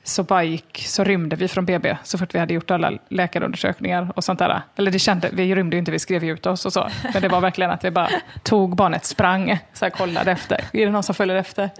[0.08, 4.12] så, bara gick, så rymde vi från BB så fort vi hade gjort alla läkarundersökningar
[4.16, 4.62] och sånt där.
[4.76, 6.88] Eller det kände, vi rymde ju inte, vi skrev ut oss och så.
[7.12, 8.10] Men det var verkligen att vi bara
[8.42, 10.64] tog barnet, sprang, så här, kollade efter.
[10.72, 11.70] Är det någon som följer efter?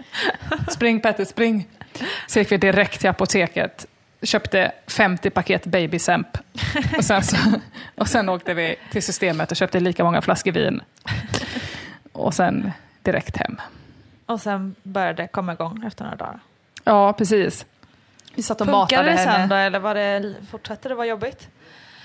[0.69, 1.67] Spring Petter, spring!
[2.27, 3.85] Så gick vi direkt till apoteket,
[4.21, 6.37] köpte 50 paket babysemp.
[6.97, 7.37] Och sen, så,
[7.95, 10.81] och sen åkte vi till systemet och köpte lika många flaskor vin.
[12.11, 12.71] Och sen
[13.01, 13.61] direkt hem.
[14.25, 16.39] Och sen började det komma igång efter några dagar?
[16.83, 17.65] Ja, precis.
[18.37, 19.47] Vi satt och Funkade matade det sen henne.
[19.47, 21.47] då, eller var det, fortsatte det vara jobbigt?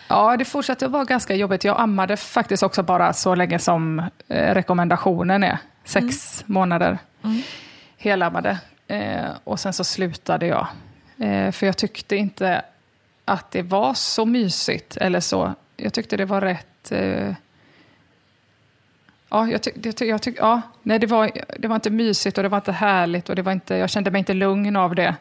[0.08, 1.64] Ja, det fortsatte att vara ganska jobbigt.
[1.64, 5.58] Jag ammade faktiskt också bara så länge som eh, rekommendationen är.
[5.84, 6.98] Sex månader.
[7.24, 7.42] Mm.
[7.96, 8.58] Helammade.
[8.86, 10.66] Eh, och sen så slutade jag.
[11.18, 12.62] Eh, för jag tyckte inte
[13.24, 14.96] att det var så mysigt.
[14.96, 15.54] Eller så.
[15.76, 16.92] Jag tyckte det var rätt...
[16.92, 17.32] Eh,
[19.28, 22.38] Ja, jag tyck, jag tyck, jag tyck, ja, nej, det, var, det var inte mysigt
[22.38, 24.94] och det var inte härligt och det var inte, jag kände mig inte lugn av
[24.94, 25.14] det.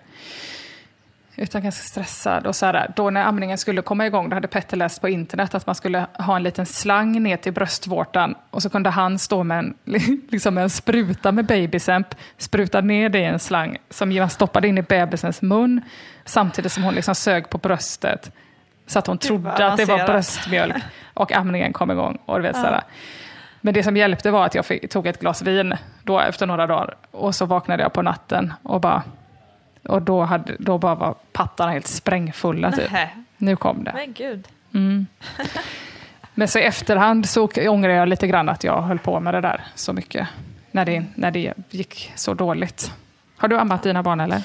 [1.36, 2.48] Utan ganska stressad.
[2.48, 5.56] Och så här, då när amningen skulle komma igång, då hade Petter läst på internet
[5.56, 9.44] att man skulle ha en liten slang ner till bröstvårtan och så kunde han stå
[9.44, 9.74] med en,
[10.30, 14.78] liksom en spruta med babysemp, spruta ner det i en slang som man stoppade in
[14.78, 15.82] i bebisens mun
[16.26, 18.32] samtidigt som hon liksom sög på bröstet.
[18.88, 22.18] Så att hon trodde att det var bröstmjölk och amningen kom igång.
[22.26, 22.64] Och vet, Ja.
[22.64, 22.82] så.
[23.62, 25.74] Men det som hjälpte var att jag fick, tog ett glas vin
[26.04, 29.04] då efter några dagar och så vaknade jag på natten och bara
[29.84, 32.72] och då, hade, då bara var pattarna helt sprängfulla.
[32.72, 32.92] Typ.
[33.38, 33.92] Nu kom det.
[33.94, 34.48] Men gud.
[34.74, 35.08] Mm.
[36.34, 39.42] Men så i efterhand så ångrar jag lite grann att jag höll på med det
[39.42, 40.28] där så mycket.
[40.72, 42.92] När det, när det gick så dåligt.
[43.38, 44.42] Har du ammat dina barn eller?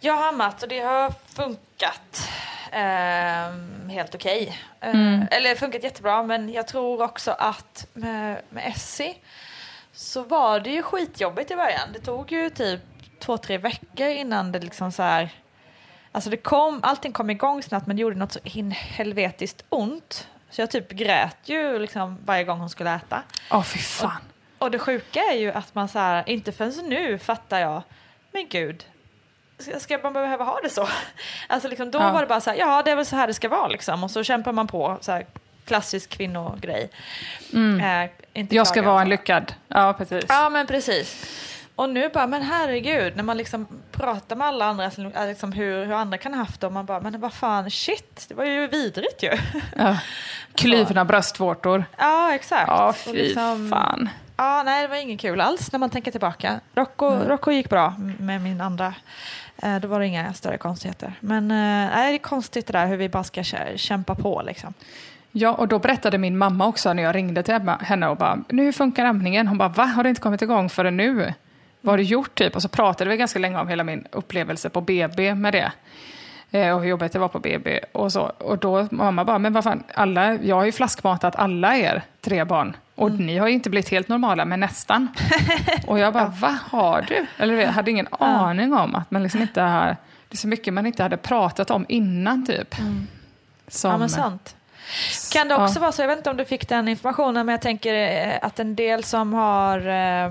[0.00, 2.30] Jag har ammat och det har funkat
[2.72, 4.58] ehm, helt okej.
[4.80, 5.26] Eh, Mm.
[5.30, 9.14] Eller funkat jättebra, men jag tror också att med, med Essie
[9.92, 11.88] så var det ju skitjobbigt i början.
[11.92, 12.80] Det tog ju typ
[13.24, 15.28] två, tre veckor innan det liksom så här...
[16.12, 20.28] Alltså det kom, allting kom igång snabbt men det gjorde något så in helvetiskt ont.
[20.50, 23.22] Så jag typ grät ju liksom varje gång hon skulle äta.
[23.50, 24.20] Åh fy fan.
[24.58, 27.82] Och det sjuka är ju att man så här, inte förrän nu fattar jag,
[28.32, 28.84] men gud,
[29.78, 30.88] ska- man behöva ha det så?
[31.48, 32.12] Alltså liksom, då Ja.
[32.12, 34.04] var det bara så här, ja det är väl så här det ska vara liksom.
[34.04, 35.26] Och så kämpar man på, så här,
[35.64, 36.90] klassisk kvinnogrej.
[37.52, 38.10] Mm.
[38.34, 39.10] Eh, Jag ska vara och en så.
[39.10, 39.54] lyckad.
[39.68, 40.24] Ja, precis.
[40.28, 41.24] Ja men precis.
[41.76, 45.84] Och nu bara, men herregud, när man liksom pratar med alla andra, så liksom hur,
[45.86, 48.44] hur andra kan ha haft det, och man bara, men vad fan, shit, det var
[48.44, 49.30] ju vidrigt ju.
[49.76, 49.96] Ja.
[50.54, 51.84] Kluvna bröstvårtor.
[51.98, 52.68] Ja, exakt.
[52.68, 54.08] Ja, fy liksom- fan.
[54.36, 56.60] Ja, nej, det var ingen kul alls när man tänker tillbaka.
[56.74, 57.28] Rocco, Mm.
[57.28, 58.94] Rocco gick bra med min andra.
[59.62, 61.12] Eh, då var det inga större konstigheter.
[61.20, 64.74] Men eh, det är konstigt det där hur vi bara ska kä- kämpa på liksom.
[65.32, 68.72] Ja, och då berättade min mamma också när jag ringde till henne och bara, nu
[68.72, 69.48] funkar amningen?
[69.48, 69.84] Hon bara, va?
[69.84, 71.34] Har det inte kommit igång förrän nu?
[71.84, 72.56] Vad har du gjort typ?
[72.56, 75.72] Och så pratade vi ganska länge om hela min upplevelse på BB med det.
[76.50, 78.22] Eh, och hur jobbigt det var på BB och så.
[78.22, 82.44] Och då mamma bara, men vad fan, alla, jag har ju flaskmatat alla er tre
[82.44, 82.76] barn.
[82.94, 85.08] Och ni har ju inte blivit helt normala, men nästan.
[85.86, 87.26] och jag bara, vad har du?
[87.38, 89.86] Eller jag hade ingen aning om att man liksom inte har,
[90.28, 92.74] det är så mycket man inte hade pratat om innan typ.
[93.68, 94.56] Som, Ja, men sant.
[95.32, 95.80] Kan det också ja.
[95.80, 98.60] vara så, jag vet inte om du fick den informationen, men jag tänker eh, att
[98.60, 100.30] en del som har eh,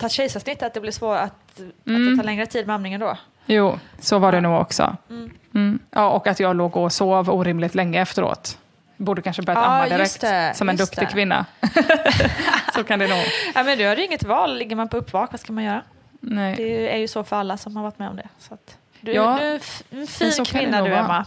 [0.00, 2.10] tagit kejsarsnitt, att det blir svårt att, att Mm.
[2.10, 3.16] det tar längre tid med amningen då?
[3.46, 4.96] Jo, så var det nog också.
[5.10, 5.30] Mm.
[5.54, 5.78] Mm.
[5.90, 8.58] Ja, och att jag låg och sov orimligt länge efteråt.
[8.96, 11.12] Borde kanske börjat Ja, amma direkt, det, som en duktig det.
[11.12, 11.46] kvinna.
[12.74, 13.18] så kan det nog.
[13.54, 15.82] Ja, men du har ju inget val, ligger man på uppvak, vad ska man göra?
[16.20, 16.54] Nej.
[16.56, 18.28] Det är ju så för alla som har varit med om det.
[18.38, 19.60] Så att du, Ja, du är
[20.00, 20.94] en fin kvinna du.
[20.94, 21.24] Emma.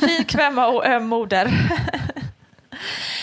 [0.00, 1.50] fin kvämma och öm moder.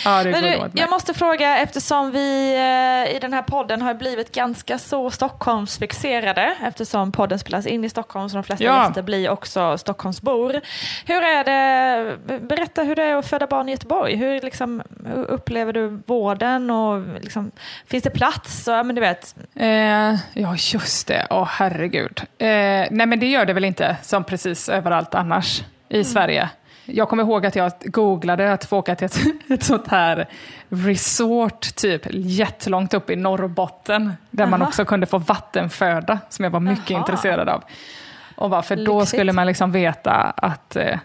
[0.05, 0.71] Ja, det går du, åt mig.
[0.75, 6.53] jag måste fråga, eftersom vi eh, i den här podden har blivit ganska så Stockholmsfixerade,
[6.63, 8.85] eftersom podden spelas in i Stockholm, så de flesta Ja.
[8.85, 10.61] gäster blir också Stockholmsbor.
[11.05, 14.15] Hur är det, berätta hur det är att föda barn i Göteborg.
[14.15, 17.51] Hur, liksom, hur upplever du vården och liksom,
[17.87, 18.63] finns det plats?
[18.63, 21.27] Så, ja, men du vet, Eh, ja, just det.
[21.29, 22.21] Åh, herregud.
[22.37, 26.49] Eh, nej, men det gör det väl inte, som precis överallt annars i Sverige.
[26.85, 29.19] Jag kommer ihåg att jag googlade att få åka till ett,
[29.49, 30.27] ett sånt här
[30.69, 34.67] resort, typ jättelångt upp i Norrbotten, där man Jaha.
[34.67, 36.99] också kunde få vattenföda, som jag var mycket Jaha.
[36.99, 37.63] intresserad av.
[38.35, 39.17] Och varför då Lyxigt.
[39.17, 40.99] skulle man liksom veta att, eh,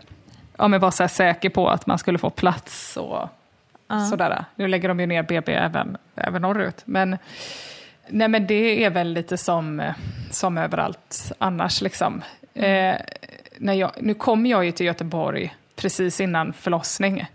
[0.57, 3.29] ja, men vara så säker på att man skulle få plats och
[3.93, 4.07] Ja.
[4.07, 4.45] Sådär.
[4.55, 6.83] Nu lägger de ju ner BB även, även norrut.
[6.85, 7.19] Men,
[8.09, 9.93] nej, men det är väl lite som, eh,
[10.31, 11.81] som överallt annars.
[11.83, 12.23] Liksom.
[12.55, 12.95] Eh,
[13.59, 17.27] när jag, nu kom jag ju till Göteborg precis innan förlossning.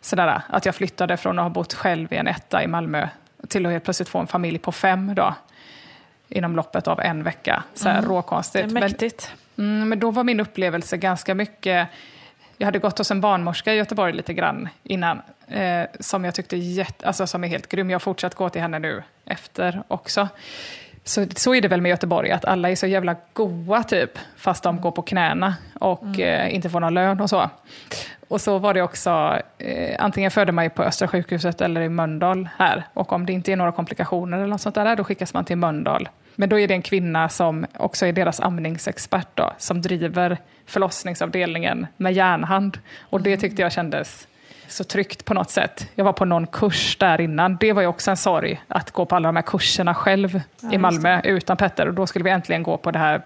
[0.00, 3.08] Sådär, att jag flyttade från att ha bott själv i en etta i Malmö
[3.48, 5.34] till att helt plötsligt få en familj på fem då,
[6.28, 7.62] inom loppet av en vecka.
[7.74, 8.04] Så Mm.
[8.04, 8.68] råkonstigt.
[8.68, 9.32] Det är mäktigt.
[9.54, 11.88] Men, mm, men då var min upplevelse ganska mycket...
[12.56, 16.56] Jag hade gått hos en barnmorska i Göteborg lite grann innan, eh, som jag tyckte
[16.56, 17.90] jätte, alltså, som är helt grym.
[17.90, 20.28] Jag har fortsatt gå till henne nu efter också.
[21.04, 24.62] Så, så är det väl med Göteborg, att alla är så jävla goa typ, fast
[24.62, 27.50] de går på knäna och eh, inte får någon lön och så.
[28.28, 31.88] Och så var det också, eh, antingen föder man ju på Östra sjukhuset eller i
[31.88, 32.86] Mölndal här.
[32.94, 35.56] Och om det inte är några komplikationer eller något sånt där, då skickas man till
[35.56, 36.08] Mölndal.
[36.34, 41.86] Men då är det en kvinna som också är deras amningsexpert då, som driver förlossningsavdelningen
[41.96, 42.78] med järnhand.
[43.00, 44.28] Och det tyckte jag kändes
[44.68, 45.88] så tryggt på något sätt.
[45.94, 47.56] Jag var på någon kurs där innan.
[47.56, 50.72] Det var ju också en sorg, att gå på alla de här kurserna själv Ja,
[50.72, 51.88] i Malmö utan Petter.
[51.88, 53.22] Och då skulle vi äntligen gå på det här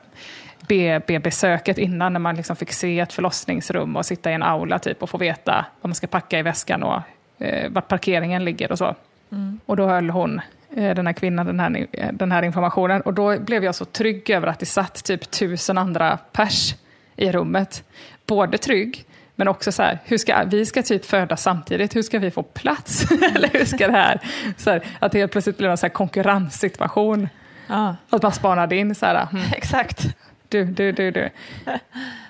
[0.69, 5.03] BB-besöket innan, när man liksom fick se ett förlossningsrum och sitta i en aula typ
[5.03, 7.01] och få veta vad man ska packa i väskan och
[7.39, 8.95] eh, vart parkeringen ligger och så.
[9.33, 9.61] Mm.
[9.67, 10.41] Och då höll hon,
[10.77, 13.01] eh, den här kvinnan, den här, eh, den här informationen.
[13.01, 16.75] Och då blev jag så trygg över att det satt typ tusen andra pers
[17.17, 17.85] i rummet.
[18.27, 19.05] Både trygg,
[19.39, 22.43] men också så här, hur ska, vi ska typ föda samtidigt, hur ska vi få
[22.43, 23.11] plats?
[23.35, 24.21] Eller hur ska det här,
[24.57, 27.29] så här, att det helt plötsligt blir en så här konkurrenssituation.
[27.67, 27.97] Ja.
[28.11, 30.07] Att man spanade in så här, hmm, Exakt.
[30.49, 31.31] du, du, du, du.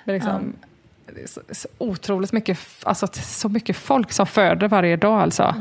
[0.05, 0.57] Men liksom,
[1.07, 5.55] är så, så otroligt mycket, alltså så mycket folk som föder varje dag alltså.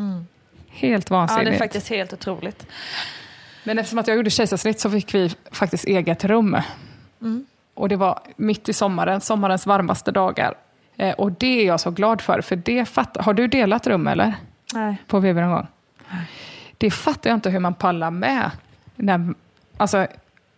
[0.69, 1.45] Helt Ja, vansinnigt.
[1.51, 2.67] det är faktiskt helt otroligt.
[3.63, 6.57] Men eftersom att jag gjorde kejsarsnitt så fick vi faktiskt eget rum.
[7.21, 7.45] Mm.
[7.73, 10.53] Och det var mitt i sommaren, sommarens varmaste dagar.
[10.97, 13.21] Eh, och det är jag så glad för, för det fattar...
[13.23, 14.33] Har du delat rum eller?
[14.73, 14.97] Nej.
[15.07, 15.67] På BB någon gång?
[16.77, 18.51] Det fattar jag inte hur man pallar med.
[18.95, 19.33] När,
[19.77, 20.07] alltså,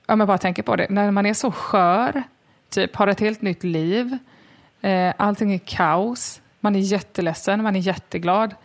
[0.05, 2.23] om jag bara tänker på det, när man är så skör,
[2.69, 4.17] typ har ett helt nytt liv,
[4.81, 8.55] eh, allting är kaos, man är jätteledsen, man är jätteglad,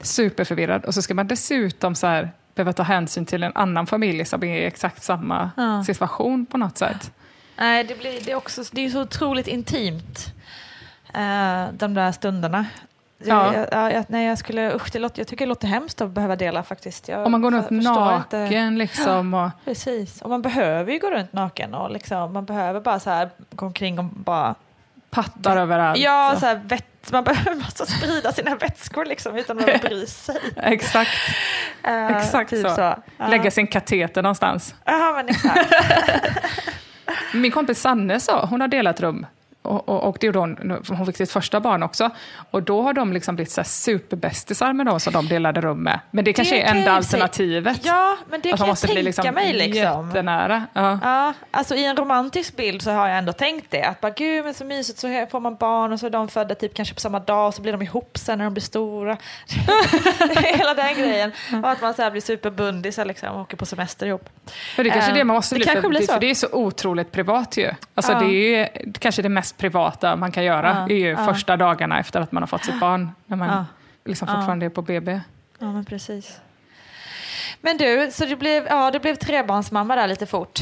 [0.00, 4.24] superförvirrad och så ska man dessutom så här, behöva ta hänsyn till en annan familj
[4.24, 5.84] som är i exakt samma Ja.
[5.84, 7.12] situation på något sätt.
[7.58, 10.34] Nej, det, blir, det, är också, det är så otroligt intimt,
[11.14, 12.66] eh, de där stunderna.
[13.24, 13.54] Ja.
[13.54, 16.10] Jag, jag, jag, nej, jag, skulle, usch, det låter, jag tycker det låter hemskt att
[16.10, 17.08] behöva dela faktiskt.
[17.08, 19.34] Jag Om man går runt naken inte- liksom.
[19.34, 23.10] Och, Precis, och man behöver ju gå runt naken och liksom, man behöver bara så
[23.10, 24.54] här gå omkring och bara...
[25.10, 25.98] pattar överallt.
[25.98, 30.36] Ja, så här, vett, man behöver massa sprida sina vätskor liksom utan att bry sig.
[30.56, 31.10] Exakt,
[31.82, 32.80] Eh, exakt typ så.
[33.16, 33.26] Ja.
[33.28, 34.74] Lägga sin kateter någonstans.
[34.84, 35.72] Ja, men exakt.
[37.34, 39.26] Min kompis Sanne sa, hon har delat rum.
[39.68, 42.10] Och, och, och det gjorde hon, hon fick sitt första barn också.
[42.50, 46.00] Och då har de liksom blivit så superbästisar med de som de delade rum med.
[46.10, 47.80] Men det kanske Det är enda jag alternativet.
[47.84, 50.06] Ja, men det Att kan jag måste bli tänka liksom mig liksom.
[50.08, 50.66] jättenära.
[50.72, 50.98] Ja.
[51.02, 53.82] Ja, alltså i en romantisk bild så har jag ändå tänkt det.
[53.82, 56.54] Att bara, gud men så mysigt så får man barn och så är de födda
[56.54, 59.16] typ kanske på samma dag och så blir de ihop sen när de blir stora.
[60.44, 61.32] Hela den grejen.
[61.62, 64.28] Och att man så blir superbundisar liksom och åker på semester ihop.
[64.76, 66.12] Men det kanske är det man måste det bli, för, blir det, så.
[66.12, 67.70] för det är så otroligt privat ju.
[67.94, 68.20] Alltså Ja.
[68.20, 71.24] det är ju kanske det mest privata man kan göra, Ja, är ju ja.
[71.24, 73.64] första dagarna efter att man har fått sitt barn, när man Ja.
[74.04, 75.20] liksom fortfarande är på BB.
[75.58, 76.40] Ja men precis.
[77.60, 80.60] Men du, så du blev, ja, du blev trebarnsmamma där lite fort?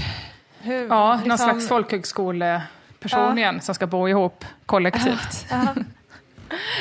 [0.61, 5.47] Hur, Ja, någon liksom- slags folkhögskoleperson igen som ska bo ihop kollektivt.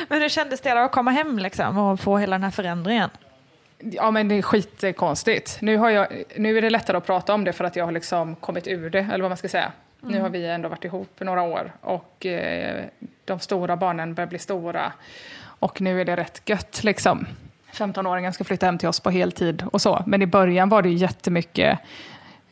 [0.10, 3.10] Men hur kändes det då att komma hem liksom och få hela den här förändringen?
[3.80, 5.58] Ja, men det är skitkonstigt.
[5.62, 6.08] Nu, har jag,
[6.38, 8.90] nu är det lättare att prata om det för att jag har liksom kommit ur
[8.90, 9.72] det, eller vad man ska säga.
[10.06, 10.22] Nu Mm.
[10.22, 12.86] har vi ändå varit ihop några år och eh,
[13.26, 14.92] de stora barnen börjar bli stora.
[15.60, 17.26] Och nu är det rätt gött liksom.
[17.74, 20.04] 15-åringen ska flytta hem till oss på heltid och så.
[20.06, 21.80] Men i början var det ju jättemycket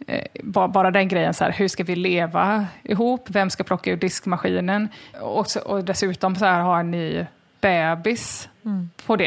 [0.07, 3.25] eh, ba- bara den grejen, så här, hur ska vi leva ihop?
[3.29, 4.89] Vem ska plocka ur diskmaskinen?
[5.21, 7.25] Och, och dessutom så här, ha en ny
[7.61, 8.49] bebis
[9.05, 9.23] på det.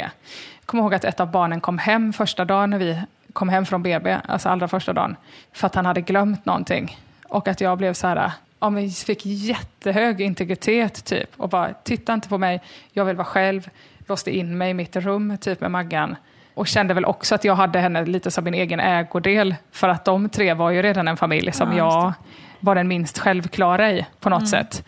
[0.60, 3.00] Jag kommer ihåg att ett av barnen kom hem första dagen när vi
[3.32, 5.16] kom hem från BB, alltså allra första dagen,
[5.52, 6.96] för att han hade glömt någonting.
[7.28, 11.30] Och att jag blev så här, ja, men fick jättehög integritet typ.
[11.36, 12.62] Och bara, titta inte på mig,
[12.92, 13.68] jag vill vara själv.
[14.08, 16.16] Låste in mig i mitt rum typ med Maggan.
[16.54, 19.54] Och kände väl också att jag hade henne lite som min egen ägodel.
[19.72, 22.12] För att de tre var ju redan en familj som Ja, jag
[22.60, 24.84] var den minst självklara i på något sätt.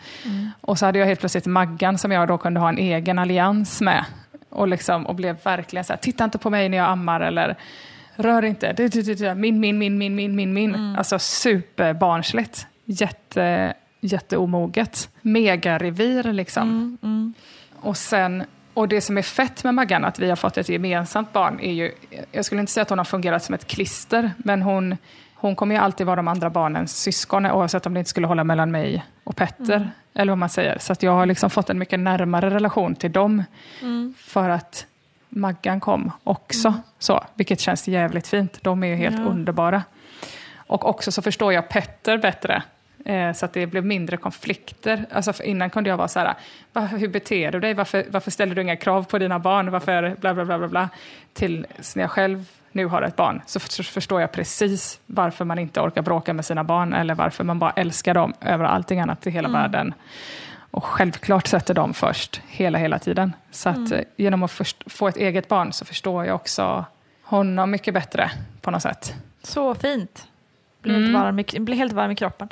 [0.61, 3.81] Och så hade jag helt plötsligt Maggan som jag då kunde ha en egen allians
[3.81, 4.05] med.
[4.49, 7.55] Och, liksom, och blev verkligen så här, titta inte på mig när jag ammar eller
[8.19, 10.95] rör inte, min, min, min, min, min, min, min.
[10.97, 12.67] Alltså superbarnsligt.
[12.85, 15.09] Jätte, jätteomoget.
[15.21, 16.97] Megarevir liksom.
[17.81, 18.43] Och sen
[18.79, 21.71] Och det som är fett med Maggan, att vi har fått ett gemensamt barn, är
[21.71, 21.91] ju...
[22.31, 24.97] Jag skulle inte säga att hon har fungerat som ett klister, men hon,
[25.35, 28.43] hon kommer ju alltid vara de andra barnens syskon, oavsett om det inte skulle hålla
[28.43, 29.75] mellan mig och Petter.
[29.75, 29.87] Mm.
[30.13, 30.77] Eller vad man säger.
[30.79, 33.43] Så att jag har liksom fått en mycket närmare relation till dem.
[33.81, 34.13] Mm.
[34.17, 34.85] För att
[35.29, 36.73] Maggan kom också.
[36.99, 38.59] Så, vilket känns jävligt fint.
[38.61, 39.23] De är ju helt Ja.
[39.25, 39.83] underbara.
[40.57, 42.63] Och också så förstår jag Petter bättre.
[43.05, 45.05] Eh, så att det blev mindre konflikter.
[45.11, 46.33] Alltså innan kunde jag vara så här,
[46.73, 47.73] "Va, hur beter du dig?
[47.73, 49.71] Varför, varför ställer du inga krav på dina barn?
[49.71, 50.89] Varför bla bla bla bla bla.
[51.33, 55.59] Tills när jag själv nu har ett barn så för- förstår jag precis varför man
[55.59, 59.27] inte orkar bråka med sina barn eller varför man bara älskar dem över allting annat
[59.27, 59.61] i hela Mm.
[59.61, 59.93] världen.
[60.71, 63.33] Och självklart sätter dem först hela, hela tiden.
[63.51, 63.93] Så att Mm.
[63.93, 66.85] eh, genom att först, få ett eget barn så förstår jag också
[67.21, 69.13] honom mycket bättre på något sätt.
[69.43, 70.27] Så fint.
[70.81, 71.03] Blir, Mm.
[71.03, 72.49] helt varm i, blir helt varm i kroppen.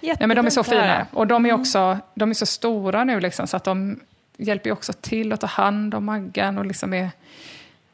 [0.00, 1.06] Ja, men de är så fina.
[1.12, 4.00] Och de är också de är så stora nu, liksom, så att de
[4.36, 6.58] hjälper också till att ta hand om Maggan.
[6.58, 7.10] Och liksom är,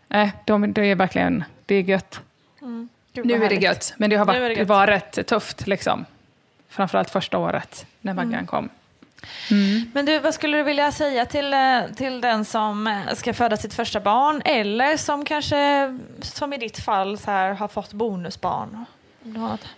[0.08, 2.20] äh, de, det är verkligen det är gött.
[2.62, 2.88] Mm.
[3.12, 5.66] Gud, Nu är det gött, men det, har varit, det det, var rätt tufft.
[5.66, 6.04] Liksom.
[6.68, 8.46] Framförallt första året när Maggan
[9.50, 9.90] Mm.
[9.94, 13.56] Men du, vad skulle du vilja säga till, eh, till den som eh, ska föda
[13.56, 18.84] sitt första barn eller som kanske, som i ditt fall, så här, har fått bonusbarn?
[19.24, 19.70] Om du har något, något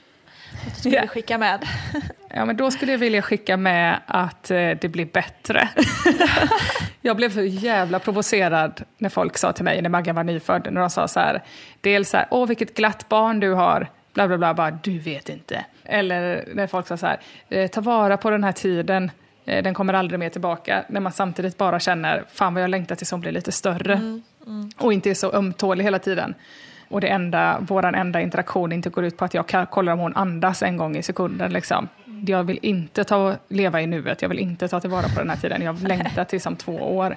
[0.74, 1.06] du skulle Ja.
[1.06, 1.68] skicka med?
[2.34, 5.68] Ja, men då skulle jag vilja skicka med att eh, det blir bättre.
[7.00, 10.80] jag blev så jävla provocerad när folk sa till mig när Maggan var nyfödd, när
[10.80, 11.42] de sa så här,
[11.80, 15.28] dels så här, åh vilket glatt barn du har, bla bla bla, bara du vet
[15.28, 15.64] inte.
[15.84, 19.10] Eller när folk sa så här, ta vara på den här tiden,
[19.62, 23.10] den kommer aldrig mer tillbaka, när man samtidigt bara känner, fan vad jag längtar tills
[23.10, 23.92] hon blir lite större.
[23.94, 24.22] Mm,
[24.76, 26.34] Och inte är så ömtålig hela tiden.
[26.88, 30.16] Och det enda, våran enda interaktion inte går ut på att jag kollar om hon
[30.16, 31.52] andas en gång i sekunden.
[31.52, 31.88] Liksom.
[32.26, 35.36] Jag vill inte ta, leva i nuet, jag vill inte ta tillvara på den här
[35.36, 35.62] tiden.
[35.62, 37.16] Jag längtar tills om två år.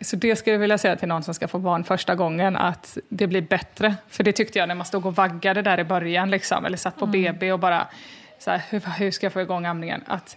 [0.00, 2.98] Så det skulle jag vilja säga till någon som ska få barn första gången, att
[3.08, 3.94] det blir bättre.
[4.08, 6.98] För det tyckte jag när man stod och vaggade där i början, liksom, eller satt
[6.98, 7.86] på BB och bara,
[8.38, 10.00] så här, hur, hur ska jag få igång amningen?
[10.06, 10.36] Att,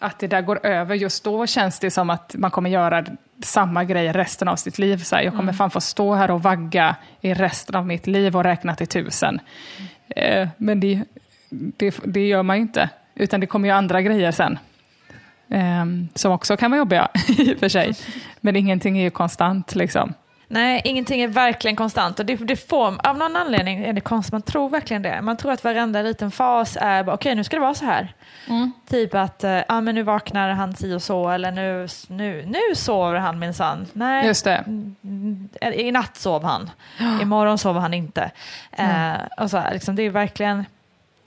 [0.00, 3.04] att det där går över, just då känns det som att man kommer göra
[3.42, 4.96] samma grej resten av sitt liv.
[4.96, 8.36] Så här, jag kommer fan få stå här och vagga i resten av mitt liv
[8.36, 9.40] och räkna till tusen.
[10.08, 11.02] Eh, men det,
[11.50, 14.58] det, det gör man ju inte, utan det kommer ju andra grejer sen.
[15.48, 17.94] Ehm, som också kan vara jobbiga i och för sig.
[18.40, 20.14] Men ingenting är ju konstant liksom.
[20.52, 22.18] Nej, ingenting är verkligen konstant.
[22.18, 25.22] Och det, det får, av någon anledning är det konstigt, man tror verkligen det.
[25.22, 28.14] Man tror att varenda liten fas är, bara, okej nu ska det vara så här.
[28.88, 32.74] Typ att, eh, ja men nu vaknar han si och så, eller nu, nu, nu
[32.74, 33.86] sover han minsann.
[33.92, 34.64] Nej, Just det.
[34.66, 36.70] Mm, i natt sov han,
[37.22, 38.30] imorgon sover han inte.
[38.72, 40.64] Eh, och så här, liksom, det är verkligen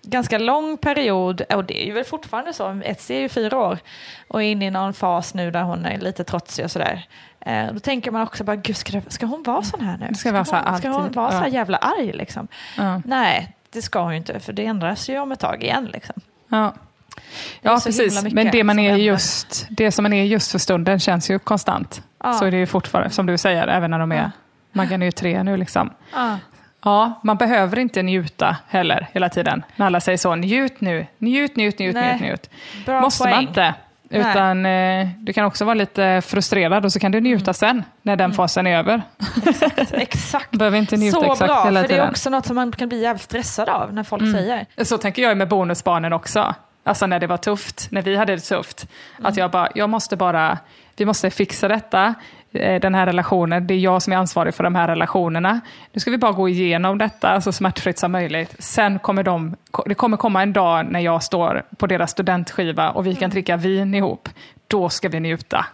[0.02, 3.78] ganska lång period, och det är ju väl fortfarande så, Etsy är ju fyra år
[4.28, 7.08] och är inne i någon fas nu där hon är lite trotsig och sådär.
[7.46, 10.08] Eh, då tänker man också bara, gud ska, det, ska hon vara sån här nu?
[10.10, 12.48] Det ska vara så hon, ska hon vara så här jävla arg liksom?
[13.06, 16.16] Nej, det ska hon ju inte, för det ändras ju om ett tag igen liksom.
[16.48, 16.74] Ja,
[17.62, 18.24] ja precis.
[18.34, 22.04] Men det, man är just, det som man är just för stunden känns ju konstant.
[22.24, 22.34] Ja.
[22.34, 24.32] Så är det ju fortfarande, som du säger, även när de är...
[24.76, 25.90] Maggan är ju tre nu liksom.
[26.14, 26.38] Ja.
[26.84, 29.64] Ja, man behöver inte njuta heller hela tiden.
[29.76, 32.12] När alla säger så, njut nu, njut, njut, njut, Nej.
[32.12, 32.50] njut, njut.
[32.86, 33.36] Bra Måste poäng.
[33.36, 33.74] man inte.
[34.10, 37.54] Utan eh, du kan också vara lite frustrerad och så kan du njuta Mm.
[37.54, 39.02] sen, när den fasen är över.
[39.92, 40.52] Exakt.
[40.52, 42.90] Behöver inte njuta Så exakt bra, hela för det är också något som man kan
[42.90, 44.34] bli jävligt stressad av när folk Mm.
[44.34, 44.66] säger.
[44.84, 46.56] Så tänker jag med bonusbarnen också.
[46.86, 48.88] Alltså när det var tufft, när vi hade det tufft.
[49.24, 50.58] Att jag bara, jag måste bara,
[50.98, 52.14] vi måste fixa detta,
[52.52, 53.68] eh, den här relationen.
[53.68, 55.60] Det är jag som är ansvarig för de här relationerna.
[55.94, 58.56] Nu ska vi bara gå igenom detta så smärtfritt som möjligt.
[58.60, 63.08] Sen kommer de, det kommer komma en dag när jag står på deras studentskiva och
[63.08, 64.30] vi kan dricka vin ihop.
[64.68, 65.66] Då ska vi njuta.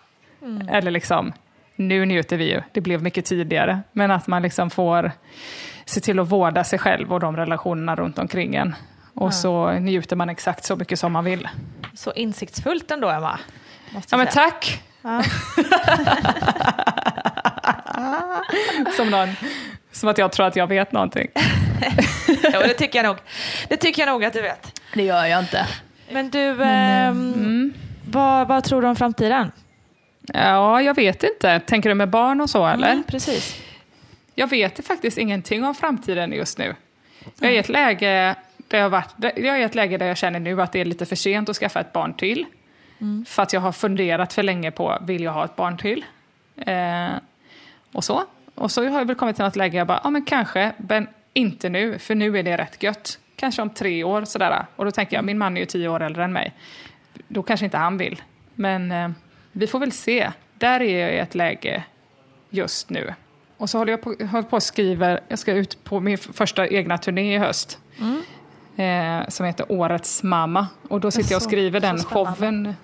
[0.70, 1.34] Eller liksom,
[1.76, 3.80] nu njuter vi ju, det blev mycket tidigare.
[3.92, 5.12] Men att man liksom får
[5.86, 8.76] se till att vårda sig själv och de relationerna runt omkring en.
[9.14, 9.32] Och Ja.
[9.32, 11.48] så njuter man exakt så mycket som man vill.
[11.94, 13.40] Så insiktsfullt ändå, Emma.
[14.12, 14.84] Ja men tack!
[15.02, 15.24] Ja.
[18.98, 19.30] Som, någon,
[19.92, 21.28] som att jag tror att jag vet någonting.
[22.28, 23.18] jo, det tycker jag nog.
[23.68, 24.82] Det tycker jag nog att du vet.
[24.94, 25.68] Det gör jag inte.
[26.12, 27.74] Men du, ehm,
[28.06, 29.52] vad, vad tror du om framtiden?
[30.34, 31.60] Ja, jag vet inte.
[31.60, 32.92] Tänker du med barn och så eller?
[32.92, 33.62] Mm, precis.
[34.36, 36.76] Jag vet faktiskt ingenting om framtiden just nu.
[37.40, 40.06] Jag är i ett läge där jag, har varit, jag är i ett läge där
[40.06, 42.46] jag känner nu att det är lite för sent att skaffa ett barn till.
[43.28, 46.06] För att jag har funderat för länge på, vill jag ha ett barn till?
[46.58, 47.10] Eh,
[47.92, 48.24] och så.
[48.56, 51.08] Och så har jag väl kommit till något läge, jag bara, ja men kanske, men
[51.34, 53.20] inte nu, för nu är det rätt gött.
[53.36, 54.66] Kanske om tre år sådär.
[54.76, 56.54] Och då tänker jag, min man är ju tio år äldre än mig.
[57.28, 58.22] Då kanske inte han vill.
[58.56, 59.10] Men eh,
[59.52, 60.32] vi får väl se.
[60.54, 61.84] där är jag i ett läge
[62.50, 63.14] just nu.
[63.58, 66.68] Och så håller jag på, håller på och skriver, jag ska ut på min första
[66.68, 67.80] egna turné i höst.
[68.00, 68.22] Mm.
[68.76, 70.68] Eh, som heter Årets mamma.
[70.90, 72.76] Och då sitter jag och Så- skriver så den showen.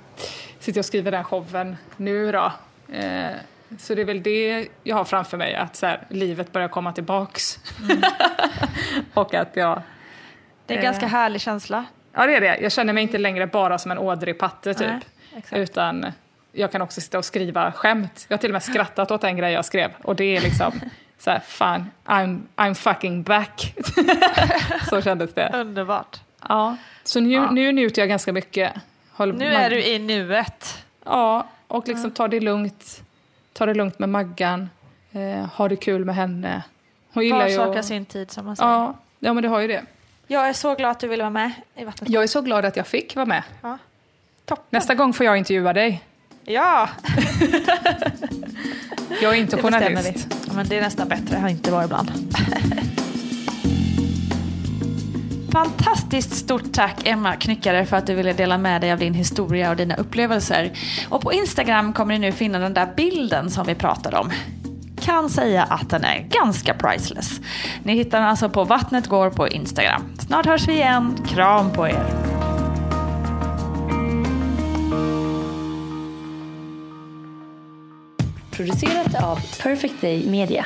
[0.66, 2.51] Sitter jag och skriver den showen nu då.
[2.93, 3.32] Eh,
[3.80, 6.91] så det är väl det jag har framför mig, att så här, livet börjar komma
[6.91, 7.59] tillbaks.
[9.13, 9.82] och att jag...
[10.66, 11.86] Det är en eh, ganska härlig känsla.
[12.13, 12.57] Ja, det är det.
[12.61, 14.88] Jag känner mig inte längre bara som en ådrig patte, typ.
[14.88, 15.61] Nej.
[15.61, 16.11] Utan
[16.51, 18.26] jag kan också sitta och skriva skämt.
[18.28, 19.91] Jag har till och med skrattat åt en grej jag skrev.
[20.01, 20.72] Och det är liksom
[21.18, 23.76] så här, fan, I'm, I'm fucking back.
[24.89, 25.51] så kändes det.
[25.53, 26.20] Underbart.
[26.49, 28.74] Ja, så nu, nu njuter jag ganska mycket.
[29.16, 30.84] Håller- Nu är du i nuet.
[31.05, 33.01] Ja, och liksom ta det lugnt.
[33.53, 34.70] Ta det lugnt med Maggan.
[35.11, 36.63] Eh, ha det kul med henne.
[37.13, 37.86] Hon gillar ju att...
[37.86, 38.72] sin tid som man säger.
[38.72, 39.84] Ja, ja, men det har ju det.
[40.28, 42.09] Jag är så glad att du ville vara med i Vattnet.
[42.09, 43.43] Jag är så glad att jag fick vara med.
[43.61, 43.78] Ja.
[44.45, 44.66] Toppen.
[44.70, 46.03] Nästa gång får jag intervjua dig.
[46.45, 46.89] Ja,
[49.22, 50.28] Jag är inte det journalist.
[50.55, 52.11] Men det är nästan bättre, har inte varit ibland.
[55.55, 59.69] Fantastiskt stort tack Emma Knyckare för att du ville dela med dig av din historia
[59.69, 60.71] och dina upplevelser.
[61.09, 64.31] Och på Instagram kommer ni nu finna den där bilden som vi pratade om.
[65.01, 67.39] Kan säga att den är ganska priceless.
[67.83, 70.03] Ni hittar den alltså på Vattnet går på Instagram.
[70.19, 71.17] Snart hörs vi igen.
[71.27, 72.05] Kram på er.
[78.51, 80.65] Producerat av Perfect Day Media.